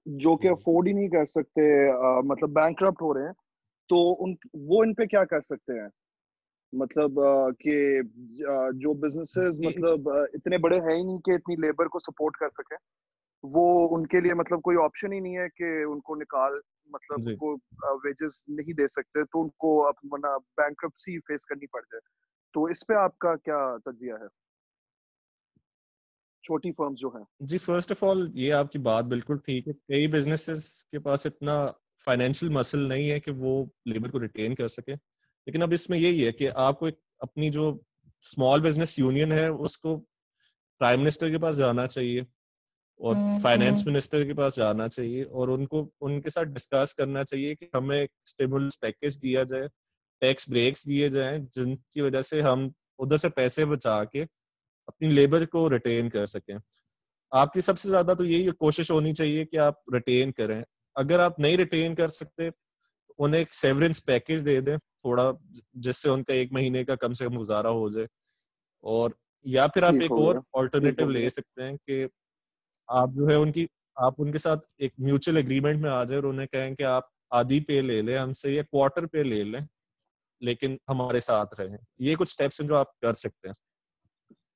جو 0.06 0.36
کہ 0.36 0.48
افورڈ 0.48 0.86
ہی 0.88 0.92
نہیں 0.92 1.08
کر 1.08 1.24
سکتے 1.24 1.92
مطلب 2.24 2.50
بینک 2.50 2.78
کرپٹ 2.78 3.02
ہو 3.02 3.14
رہے 3.14 3.22
ہیں 3.22 3.32
تو 3.88 4.24
ان 4.24 4.34
وہ 4.54 4.82
ان 4.82 4.94
پہ 4.94 5.04
کیا 5.04 5.24
کر 5.24 5.40
سکتے 5.40 5.80
ہیں؟ 5.80 5.88
مطلب 6.72 7.20
کہ 7.60 8.02
جو 8.72 8.92
بزنسز 8.94 9.60
مطلب 9.60 10.10
اتنے 10.10 10.58
بڑے 10.58 10.76
ہیں 10.76 10.96
ہی 10.96 11.02
نہیں 11.02 11.18
کہ 11.18 11.30
اتنی 11.30 11.56
لیبر 11.56 11.86
کو 11.86 11.98
سپورٹ 11.98 12.36
کر 12.36 12.48
سکیں 12.48 12.76
وہ 13.42 13.96
ان 13.96 14.06
کے 14.06 14.20
لیے 14.20 14.34
مطلب 14.34 14.62
کوئی 14.62 14.76
آپشن 14.84 15.12
ہی 15.12 15.20
نہیں 15.20 15.36
ہے 15.36 15.48
کہ 15.56 15.82
ان 15.82 16.00
کو 16.00 16.14
نکال 16.14 16.52
مطلب 16.86 17.20
ان 17.26 17.36
کو 17.36 17.56
ویجز 18.04 18.42
نہیں 18.48 18.72
دے 18.72 18.88
سکتے 18.88 19.24
تو 19.24 19.42
ان 19.42 19.48
کو 19.48 19.86
اپنا 19.86 20.36
بینک 20.36 20.86
فیس 21.26 21.44
کرنی 21.44 21.66
پڑ 21.66 21.80
جائے۔ 21.80 22.00
تو 22.54 22.64
اس 22.64 22.86
پہ 22.86 22.94
آپ 22.94 23.18
کا 23.18 23.34
کیا 23.36 23.76
تجزیہ 23.84 24.12
ہے؟ 24.12 24.41
چھوٹی 26.44 26.72
فرمز 26.72 26.98
جو 26.98 27.08
ہیں۔ 27.08 27.24
جی 27.40 27.58
فرسٹ 27.58 27.90
آف 27.90 28.04
آل 28.04 28.26
یہ 28.34 28.52
آپ 28.52 28.72
کی 28.72 28.78
بات 28.78 29.04
بالکل 29.04 29.38
ٹھیک 29.38 29.68
ہے۔ 29.68 29.72
کئی 29.72 30.06
بزنسز 30.06 30.84
کے 30.84 30.98
پاس 30.98 31.26
اتنا 31.26 31.66
فائنینشیل 32.06 32.48
مسل 32.48 32.78
نہیں 32.78 33.10
ہے 33.10 33.20
کہ 33.20 33.30
وہ 33.30 33.64
لیبر 33.84 34.10
کو 34.10 34.20
ریٹین 34.20 34.54
کر 34.54 34.68
سکے 34.68 34.92
لیکن 35.46 35.62
اب 35.62 35.72
اس 35.72 35.90
میں 35.90 35.98
یہی 35.98 36.26
ہے 36.26 36.32
کہ 36.32 36.50
آپ 36.54 36.78
کو 36.78 36.86
اپنی 37.18 37.50
جو 37.50 37.68
اسمال 38.24 38.60
بزنس 38.60 38.98
یونین 38.98 39.32
ہے 39.32 39.46
اس 39.46 39.78
کو 39.78 39.96
پرائم 40.80 41.00
منسٹر 41.00 41.30
کے 41.30 41.38
پاس 41.38 41.56
جانا 41.56 41.86
چاہیے 41.86 42.20
اور 43.00 43.16
فائنینس 43.42 43.86
منسٹر 43.86 44.24
کے 44.24 44.34
پاس 44.34 44.56
جانا 44.56 44.88
چاہیے 44.88 45.22
اور 45.22 45.48
ان 45.48 45.66
کو 45.66 45.90
ان 46.00 46.20
کے 46.20 46.30
ساتھ 46.30 46.48
ڈسکس 46.48 46.94
کرنا 46.94 47.24
چاہیے 47.24 47.54
کہ 47.54 47.66
ہمیں 47.74 47.98
ایک 47.98 48.10
اسٹیبلس 48.26 48.80
پیکج 48.80 49.22
دیا 49.22 49.42
جائے 49.42 49.66
ٹیکس 50.22 50.48
بریکس 50.50 50.86
دیے 50.86 51.08
جائیں 51.08 51.38
جن 51.56 51.76
کی 51.76 52.00
وجہ 52.00 52.22
سے 52.22 52.42
ہم 52.42 52.68
ادھر 52.98 53.16
سے 53.16 53.28
پیسے 53.28 53.64
بچا 53.64 54.04
کے 54.04 54.24
اپنی 54.86 55.08
لیبر 55.08 55.46
کو 55.46 55.70
ریٹین 55.70 56.10
کر 56.10 56.26
سکیں۔ 56.26 56.54
آپ 57.30 57.52
کی 57.52 57.60
سب 57.60 57.78
سے 57.78 57.90
زیادہ 57.90 58.14
تو 58.18 58.24
یہی 58.24 58.50
کوشش 58.50 58.90
ہونی 58.90 59.14
چاہیے 59.14 59.44
کہ 59.44 59.56
آپ 59.56 59.94
ریٹین 59.94 60.32
کریں۔ 60.32 60.62
اگر 60.94 61.18
آپ 61.18 61.38
نہیں 61.38 61.56
ریٹین 61.56 61.94
کر 61.94 62.08
سکتے 62.08 62.50
انہیں 63.18 63.38
ایک 63.40 63.54
سیورنس 63.54 64.04
پیکج 64.04 64.44
دے 64.44 64.60
دیں 64.60 64.76
تھوڑا 64.76 65.32
جس 65.72 66.02
سے 66.02 66.08
ان 66.08 66.24
کا 66.24 66.32
ایک 66.32 66.52
مہینے 66.52 66.84
کا 66.84 66.94
کم 66.94 67.12
سے 67.12 67.24
کم 67.24 67.40
گزارا 67.40 67.68
ہو 67.68 67.88
جائے۔ 67.90 68.06
اور 68.80 69.10
یا 69.44 69.66
پھر 69.66 69.82
آپ 69.82 69.92
ایک 70.00 70.12
اور 70.12 70.34
آلٹرنیٹو 70.52 71.04
لے 71.10 71.28
سکتے 71.30 71.62
ہیں 71.62 71.76
کہ 71.86 72.06
آپ 72.86 73.08
جو 73.16 73.28
ہے 73.28 73.34
ان 73.34 73.52
کی 73.52 73.66
آپ 73.96 74.14
ان 74.18 74.32
کے 74.32 74.38
ساتھ 74.38 74.60
ایک 74.78 74.92
میوچل 74.98 75.36
اگریمنٹ 75.36 75.76
میں 75.76 75.90
آ 75.90 76.04
جائے 76.04 76.20
اور 76.22 76.28
انہیں 76.28 76.46
کہیں 76.46 76.74
کہ 76.74 76.82
آپ 76.82 77.02
آدھی 77.30 77.60
پے 77.60 77.80
لے 77.80 78.02
لیں 78.02 78.18
ہم 78.18 78.32
سے 78.32 78.50
یا 78.50 78.62
کوارٹر 78.62 79.06
پے 79.06 79.22
لے 79.22 79.44
لیں 79.44 79.60
لیکن 80.40 80.76
ہمارے 80.88 81.20
ساتھ 81.20 81.60
رہیں۔ 81.60 81.76
یہ 81.98 82.14
کچھ 82.14 82.28
اسٹیپس 82.28 82.60
ہیں 82.60 82.68
جو 82.68 82.76
آپ 82.76 83.00
کر 83.00 83.12
سکتے 83.12 83.48
ہیں۔ 83.48 83.71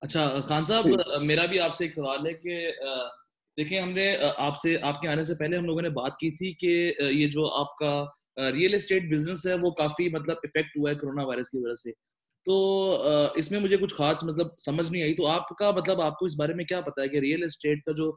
اچھا 0.03 0.29
خان 0.49 0.65
صاحب 0.65 0.87
میرا 1.23 1.45
بھی 1.47 1.61
آپ 1.61 1.75
سے 1.75 1.85
ایک 1.85 1.95
سوال 1.95 2.27
ہے 2.27 2.33
کہ 2.35 2.57
دیکھیں 3.59 3.79
ہم 3.81 3.91
نے 3.91 4.07
آپ 4.37 4.59
سے 4.59 4.77
آپ 4.83 5.01
کے 5.03 5.09
آنے 5.09 5.23
سے 5.23 5.35
پہلے 5.35 5.57
ہم 5.57 5.65
لوگوں 5.65 5.83
نے 5.83 5.89
بات 5.91 6.17
کی 6.21 6.31
تھی 6.31 6.53
کہ 6.55 6.73
یہ 7.11 7.29
جو 7.29 7.47
آپ 7.61 7.77
کا 7.77 7.93
ریئل 8.53 8.75
اسٹیٹ 8.75 9.03
بزنس 9.13 9.47
ہے 9.47 9.55
وہ 9.63 9.71
کافی 9.71 10.09
مطلب 10.09 10.37
افیکٹ 10.45 10.77
ہوا 10.77 10.91
ہے 10.91 10.95
کرونا 10.95 11.23
وائرس 11.23 11.49
کی 11.49 11.59
وجہ 11.59 11.75
سے۔ 11.75 11.93
تو 12.47 12.57
اس 13.35 13.51
میں 13.51 13.61
مجھے 13.61 13.77
کچھ 13.77 13.95
خاص 13.95 14.25
مطلب 14.25 14.49
سمجھ 14.59 14.91
نہیں 14.93 15.03
آئی۔ 15.03 15.15
تو 15.15 15.27
آپ 15.27 15.49
کا 15.49 15.71
مطلب 15.71 16.01
آپ 16.01 16.19
کو 16.19 16.27
اس 16.27 16.35
بارے 16.39 16.55
میں 16.55 16.65
کیا 16.65 16.81
پتا 16.81 17.03
ہے 17.03 17.09
کہ 17.09 17.21
ریئل 17.21 17.45
اسٹیٹ 17.45 17.83
کا 17.85 17.93
جو 17.93 18.11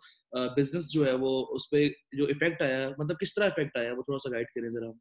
بزنس 0.57 0.91
جو 0.91 1.05
ہے 1.05 1.13
وہ 1.19 1.31
اس 1.55 1.69
پہ 1.69 1.87
جو 2.11 2.25
افیکٹ 2.25 2.61
آیا 2.61 2.77
ہے 2.77 2.87
مطلب 2.97 3.19
کس 3.19 3.33
طرح 3.33 3.45
افیکٹ 3.45 3.77
آیا؟ 3.77 3.93
وہ 3.93 4.01
تھوڑا 4.01 4.17
سا 4.19 4.31
گائڈ 4.31 4.47
کریں 4.47 4.69
ذرا۔ 4.69 4.91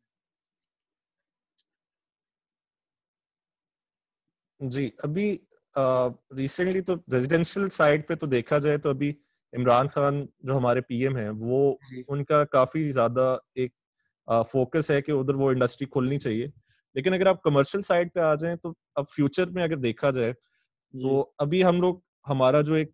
جی 4.61 4.91
ابھی 4.99 5.27
ریسنٹلی 6.37 6.81
تو 6.81 6.95
ریزیڈینشیل 7.13 7.69
سائڈ 7.71 8.07
پہ 8.09 8.15
تو 8.15 8.27
دیکھا 8.27 8.59
جائے 8.59 8.79
تو 8.79 8.91
ابھی 8.91 9.13
عمران 9.53 9.89
خان 9.89 10.25
جو 10.41 10.57
ہمارے 10.57 10.81
پی 10.81 11.03
ایم 11.05 11.17
ہیں 11.17 11.29
وہ 11.31 11.75
جی۔ 11.91 12.03
ان 12.09 12.25
کا 12.25 12.45
کافی 12.47 12.91
زیادہ 12.93 13.37
ایک 13.55 13.73
فوکس 14.53 14.91
ہے 14.91 15.01
کہ 15.03 15.13
ادھر 15.13 15.35
وہ 15.35 15.51
انڈسٹری 15.51 15.87
کھلنی 15.87 16.19
چاہیے 16.19 16.47
لیکن 16.97 17.15
اگر 17.15 17.27
آپ 17.27 17.43
کمرشل 17.43 17.83
سائڈ 17.83 18.13
پہ 18.15 18.21
آ 18.21 18.35
جائیں 18.35 18.57
تو 18.57 18.73
اب 18.95 19.05
فیوچر 19.11 19.51
میں 19.51 19.63
اگر 19.63 19.77
دیکھا 19.79 20.11
جائے 20.11 20.33
تو 20.33 20.99
جی۔ 20.99 21.23
ابھی 21.39 21.65
ہم 21.65 21.81
لوگ 21.81 21.99
ہمارا 22.29 22.61
جو 22.61 22.75
ایک 22.75 22.91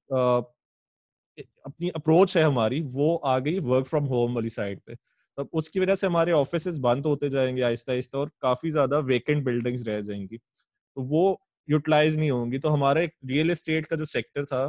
اپنی 1.38 1.88
اپروچ 1.94 2.36
ہے 2.36 2.42
ہماری 2.42 2.80
وہ 2.92 3.18
آ 3.22 3.38
گئی 3.38 3.58
ورک 3.58 3.88
فرام 3.88 4.06
ہوم 4.06 4.34
والی 4.34 4.48
سائڈ 4.48 4.78
پہ 4.84 4.94
تب 5.38 5.46
اس 5.52 5.70
کی 5.70 5.80
وجہ 5.80 5.94
سے 5.94 6.06
ہمارے 6.06 6.32
آفیسز 6.32 6.78
بند 6.80 7.06
ہوتے 7.06 7.28
جائیں 7.28 7.54
گے 7.56 7.62
آہستہ 7.62 7.90
آہستہ 7.90 8.16
اور 8.16 8.28
کافی 8.40 8.70
زیادہ 8.70 9.00
ویکنٹ 9.04 9.44
بلڈنگس 9.44 9.86
رہ 9.88 10.00
جائیں 10.00 10.22
گی 10.22 10.36
تو 10.36 11.02
وہ 11.08 11.34
یوٹیلائز 11.68 12.16
نہیں 12.16 12.30
ہوں 12.30 12.50
گی، 12.52 12.58
تو 12.58 12.74
ہمارا 12.74 13.00
ایک 13.00 13.10
ریئل 13.28 13.50
اسٹیٹ 13.50 13.86
کا 13.86 13.96
جو 13.96 14.04
سیکٹر 14.04 14.44
تھا، 14.44 14.68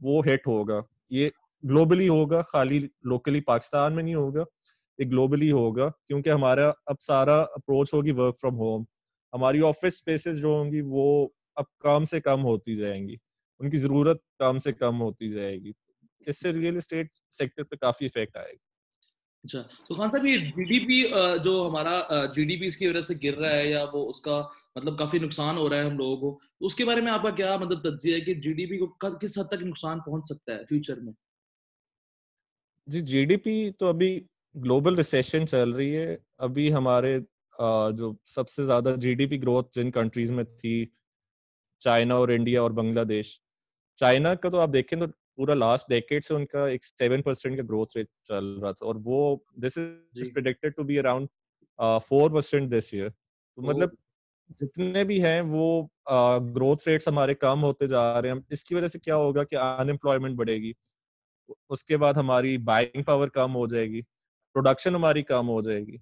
وہ 0.00 0.22
ہٹ 0.26 0.46
ہوگا۔ 0.46 0.80
یہ 1.10 1.28
گلوبلی 1.64 2.08
ہوگا، 2.08 2.42
خالی 2.42 2.78
لوکلی 3.04 3.40
پاکستان 3.40 3.94
میں 3.94 4.02
نہیں 4.02 4.14
ہوگا، 4.14 4.44
یہ 4.98 5.04
گلوبلی 5.06 5.50
ہوگا، 5.52 5.88
کیونکہ 6.08 6.30
ہمارا 6.30 6.70
اب 6.86 7.00
سارا 7.00 7.40
اپروچ 7.40 7.92
ہوگی 7.94 8.12
ورک 8.12 8.38
فرام 8.40 8.58
ہوم 8.58 8.84
ہماری 9.32 9.62
آفس 9.62 9.84
اسپیسیز 9.84 10.40
جو 10.42 10.48
ہوں 10.48 10.70
گی، 10.72 10.80
وہ 10.86 11.28
اب 11.56 11.64
کام 11.78 12.04
سے 12.04 12.20
کم 12.20 12.44
ہوتی 12.44 12.74
جائیں 12.76 13.08
گی۔ 13.08 13.16
ان 13.60 13.70
کی 13.70 13.76
ضرورت 13.76 14.20
کم 14.38 14.58
سے 14.58 14.72
کم 14.72 15.00
ہوتی 15.00 15.28
جائے 15.28 15.56
گی۔ 15.56 15.72
اس 16.26 16.40
سے 16.40 16.52
ریئل 16.52 16.76
اسٹیٹ 16.76 17.08
سیکٹر 17.30 17.64
پہ 17.64 17.76
کافی 17.76 18.06
افیکٹ 18.06 18.36
آئے 18.36 18.52
گا 18.52 18.68
اچھا 19.44 19.62
تو 19.84 19.94
خان 19.94 20.08
صاحب، 20.10 20.26
یہ 20.26 20.32
جی 20.32 20.64
ڈی 20.64 20.78
پی 20.86 21.02
جو 21.44 21.62
ہمارا 21.68 22.24
جی 22.26 22.44
ڈی 22.44 22.56
پی 22.60 22.66
اس 22.66 22.76
کی 22.76 22.88
وجہ 22.88 23.00
سے 23.00 23.14
گر 23.22 23.38
رہا 23.38 23.56
ہے 23.56 23.70
یا 23.70 23.84
وہ 23.92 24.08
اس 24.10 24.20
کا 24.20 24.40
مطلب 24.76 24.98
کافی 24.98 25.18
نقصان 25.18 25.56
ہو 25.56 25.68
رہا 25.70 25.76
ہے 25.76 25.82
ہم 25.82 25.96
لوگوں 25.98 26.16
کو۔ 26.16 26.38
تو 26.58 26.66
اس 26.66 26.74
کے 26.74 26.84
بارے 26.84 27.00
میں 27.00 27.12
آپ 27.12 27.22
کا 27.22 27.30
کیا 27.30 27.56
مطلب 27.56 27.82
تجزیہ 27.82 28.14
ہے 28.14 28.20
کہ 28.20 28.34
جی 28.34 28.52
ڈی 28.52 28.66
پی 28.66 28.78
کو 28.78 28.86
کس 29.18 29.38
حد 29.38 29.44
تک 29.44 29.62
نقصان 29.62 30.00
پہنچ 30.00 30.28
سکتا 30.28 30.54
ہے 30.54 30.64
فیوچر 30.64 31.00
میں؟ 31.00 31.12
جی 32.88 33.00
جی 33.00 33.24
ڈی 33.24 33.36
پی 33.36 33.70
تو 33.78 33.86
ابھی 33.86 34.18
گلوبل 34.54 34.94
ریسیشن 34.94 35.46
چل 35.46 35.70
رہی 35.70 35.96
ہے۔ 35.96 36.16
ابھی 36.38 36.72
ہمارے 36.72 37.18
جو 37.98 38.12
سب 38.26 38.48
سے 38.48 38.64
زیادہ 38.64 38.94
جی 38.98 39.14
ڈی 39.14 39.26
پی 39.26 39.42
گروتھ 39.42 39.68
جن 39.74 39.90
کنٹریز 39.90 40.30
میں 40.30 40.44
تھی 40.58 40.84
چائنا 41.82 42.14
اور 42.14 42.28
انڈیا 42.28 42.60
اور 42.62 42.70
بنگلہ 42.70 43.00
دیش۔ 43.00 43.38
چائنا 43.98 44.34
کا 44.34 44.48
تو 44.48 44.58
آپ 44.60 44.72
دیکھیں 44.72 44.98
تو 45.00 45.06
پورا 45.36 45.54
لاسٹ 45.54 45.88
ڈیکیڈ 45.88 46.24
سے 46.24 46.34
ان 46.34 46.46
کا 46.46 46.66
ایک 46.66 46.84
سیون 46.84 47.22
پرسینٹ 47.22 47.56
کا 47.56 47.62
گروتھ 47.62 47.96
ریٹ 47.96 48.08
چل 48.28 48.44
رہا 48.54 48.72
تھا 48.72 48.86
اور 48.86 48.94
وہ 49.04 49.36
this 49.56 49.78
is 49.78 50.28
predicted 50.34 50.76
to 50.76 50.82
be 50.82 50.98
around 50.98 51.28
four 52.08 52.30
percent 52.30 52.70
this 52.72 52.88
year 52.94 53.08
تو 53.08 53.62
مطلب 53.62 53.90
جتنے 54.58 55.04
بھی 55.04 55.22
ہیں 55.24 55.40
وہ 55.40 55.86
گروتھ 56.54 56.88
ریٹس 56.88 57.08
ہمارے 57.08 57.34
کم 57.34 57.62
ہوتے 57.62 57.86
جا 57.86 58.22
رہے 58.22 58.28
ہیں۔ 58.28 58.36
اس 58.50 58.64
کی 58.64 58.74
وجہ 58.74 58.88
سے 58.88 58.98
کیا 58.98 59.16
ہوگا 59.16 59.44
کہ 59.44 59.56
ان 59.56 59.90
امپلائمنٹ 59.90 60.36
بڑھے 60.36 60.56
گی۔ 60.56 60.72
اس 61.68 61.84
کے 61.84 61.96
بعد 61.96 62.14
ہماری 62.14 62.58
بائنگ 62.58 63.02
پاور 63.02 63.28
کم 63.28 63.54
ہو 63.54 63.66
جائے 63.66 63.86
گی۔ 63.86 64.02
پروڈکشن 64.54 64.94
ہماری 64.94 65.22
کم 65.22 65.48
ہو 65.48 65.62
جائے 65.62 65.80
گی۔ 65.80 65.98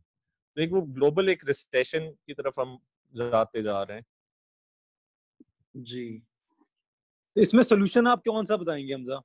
تو 0.55 0.61
ایک 0.61 0.73
وہ 0.73 0.81
گلوبل 0.81 1.29
ایک 1.29 1.45
ریسیشن 1.45 2.13
کی 2.27 2.35
طرف 2.35 2.59
ہم 2.59 2.77
جاتے 3.15 3.63
جا 3.63 3.87
رہے 3.87 3.95
ہیں۔ 3.95 4.03
جی۔ 5.75 6.21
اس 7.37 7.55
میں 7.55 7.63
سولوشن 7.63 8.07
آپ 8.07 8.25
کون 8.25 8.45
سا 8.45 8.57
بتائیں 8.57 8.89
گے 8.89 8.95
حمزہ 8.95 9.21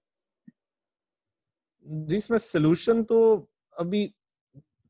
جی 2.08 2.16
اس 2.16 2.30
میں 2.30 2.40
سولوشن 2.40 3.06
تو 3.06 3.46
ابھی 3.72 4.08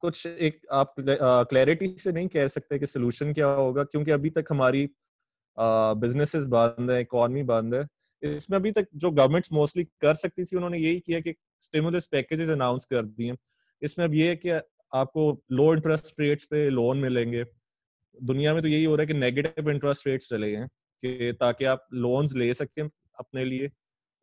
کچھ 0.04 0.28
ایک 0.28 0.66
آپ 0.72 0.96
کلیئرٹی 0.96 1.96
سے 1.98 2.12
نہیں 2.12 2.28
کہہ 2.28 2.48
سکتے 2.48 2.80
کہ 2.80 2.86
سولوشن 2.86 3.34
کیا 3.34 3.48
ہوگا، 3.48 3.84
کیونکہ 3.84 4.12
ابھی 4.12 4.30
تک 4.30 4.52
ہماری 4.52 4.86
بزنسز 6.02 6.46
بند 6.50 6.89
ہے 6.89 7.00
اکانومی 7.02 7.44
بند 7.44 7.74
ہے۔ 7.74 7.82
اس 8.24 8.50
میں 8.50 8.58
ابھی 8.58 8.72
تک 8.72 8.92
جو 8.94 9.12
گورنمنٹ 9.12 9.52
موسٹلی 9.52 9.84
کر 10.02 10.13
سکتی 10.13 10.46
تھی، 10.46 10.58
انہوں 10.58 10.70
نے 10.70 10.80
یہی 10.80 11.00
کیا 11.00 11.20
کہ 11.20 11.30
اسٹیمولس 11.30 12.10
پیکیجز 12.10 12.50
اناؤنس 12.52 12.88
کر 12.88 13.04
دیے 13.04 13.32
اس 13.82 13.98
میں 13.98 14.06
اب 14.06 14.13
یہ 14.13 14.28
ہے 14.30 14.36
کہ 14.36 14.54
آپ 14.92 15.13
کو 15.13 15.30
لو 15.50 15.70
انٹرسٹ 15.72 16.20
ریٹس 16.20 16.50
پہ 16.50 16.68
لون 16.70 17.02
ملیں 17.02 17.32
گے۔ 17.32 17.44
دنیا 18.18 18.54
میں 18.54 18.62
تو 18.62 18.68
یہی 18.68 18.86
ہو 18.86 18.96
رہا 18.98 19.02
ہے 19.02 19.08
کہ 19.08 19.13
نیگیٹو 19.13 19.70
انٹرسٹ 19.70 20.08
ریٹس 20.08 20.30
چلے 20.30 20.56
ہیں 20.58 20.66
کہ 21.04 21.32
تاکہ 21.32 21.66
آپ 21.66 21.94
لونز 21.94 22.36
لے 22.38 22.54
سکیں 22.54 22.84
اپنے 23.13 23.46
لیے 23.46 23.68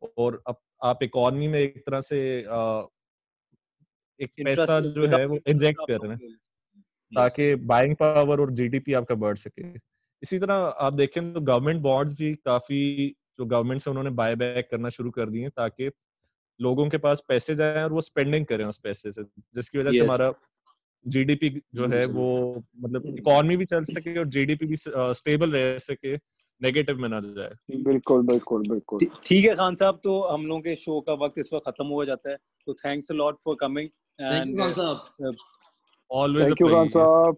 اور 0.01 0.33
آپ 0.45 1.03
اکانومی 1.03 1.47
میں 1.47 1.59
ایک 1.59 1.85
طرح 1.85 2.01
سے 2.01 2.21
ایک 4.21 4.35
پیسہ 4.45 4.79
جو 4.95 5.09
ہے 5.11 5.25
وہ 5.25 5.37
انجیکٹ 5.45 5.79
کر 5.87 6.01
رہے 6.01 6.15
ہیں 6.15 6.35
تاکہ 7.11 7.55
بائنگ 7.55 7.95
پاور 7.95 8.39
اور 8.39 8.47
جی 8.47 8.67
ڈی 8.67 8.79
پی 8.79 8.95
آپ 8.95 9.07
کا 9.07 9.13
بڑھ 9.13 9.39
سکے۔ 9.39 9.61
اسی 10.23 10.39
طرح 10.39 10.69
آپ 10.77 10.93
دیکھیں 10.97 11.23
تو 11.33 11.39
گورنمنٹ 11.47 11.81
بانڈز 11.81 12.15
بھی 12.15 12.33
کافی 12.43 13.09
جو 13.09 13.45
گورنمنٹ 13.45 13.81
سے 13.81 13.89
انہوں 13.89 14.03
نے 14.03 14.09
بائی 14.09 14.35
بیک 14.35 14.69
کرنا 14.69 14.89
شروع 14.89 15.11
کر 15.11 15.29
دیے 15.29 15.49
تاکہ 15.49 15.89
لوگوں 16.59 16.85
کے 16.85 16.97
پاس 16.97 17.27
پیسے 17.27 17.53
جائیں 17.53 17.81
اور 17.81 17.91
وہ 17.91 17.97
اسپینڈنگ 17.97 18.45
کریں 18.45 18.65
اس 18.65 18.81
پیسے 18.81 19.11
سے 19.11 19.21
جس 19.51 19.69
کی 19.69 19.77
وجہ 19.77 19.91
سے 19.91 20.01
ہمارا 20.01 20.31
جی 21.05 21.23
ڈی 21.23 21.35
پی 21.35 21.49
جو 21.71 21.89
ہے 21.89 22.05
وہ 22.05 22.55
مطلب 22.73 23.05
اکانومی 23.05 23.57
بھی 23.57 23.65
چل 23.65 23.83
سکے 23.83 24.17
اور 24.17 24.25
جی 24.25 24.45
ڈی 24.45 24.55
پی 24.55 24.65
بھی 24.65 24.75
اسٹیبل 24.95 25.55
رہ 25.55 25.77
سکے۔ 25.77 26.15
نیگیٹو 26.61 26.95
میں 26.95 27.09
نہ 27.09 27.15
جائے۔ 27.35 27.81
بالکل 27.83 28.21
بالکل 28.21 28.61
بالکل۔ 28.69 28.97
ٹھیک 29.23 29.47
ہے 29.47 29.55
خان 29.55 29.75
صاحب 29.75 30.01
تو 30.01 30.33
ہم 30.33 30.45
لوگوں 30.45 30.61
کے 30.61 30.75
شو 30.75 31.01
کا 31.01 31.13
وقت 31.19 31.37
اس 31.37 31.53
وقت 31.53 31.65
ختم 31.65 31.91
ہو 31.91 32.03
جاتا 32.03 32.29
ہے۔ 32.29 32.35
تو 32.65 32.73
thanks 32.73 33.11
lot 33.11 33.39
for 33.39 33.55
coming 33.55 33.87
Khan 34.17 34.71
sahab 34.71 34.97
always 36.09 36.53
Khan 36.71 36.89
صاحب۔ 36.89 37.33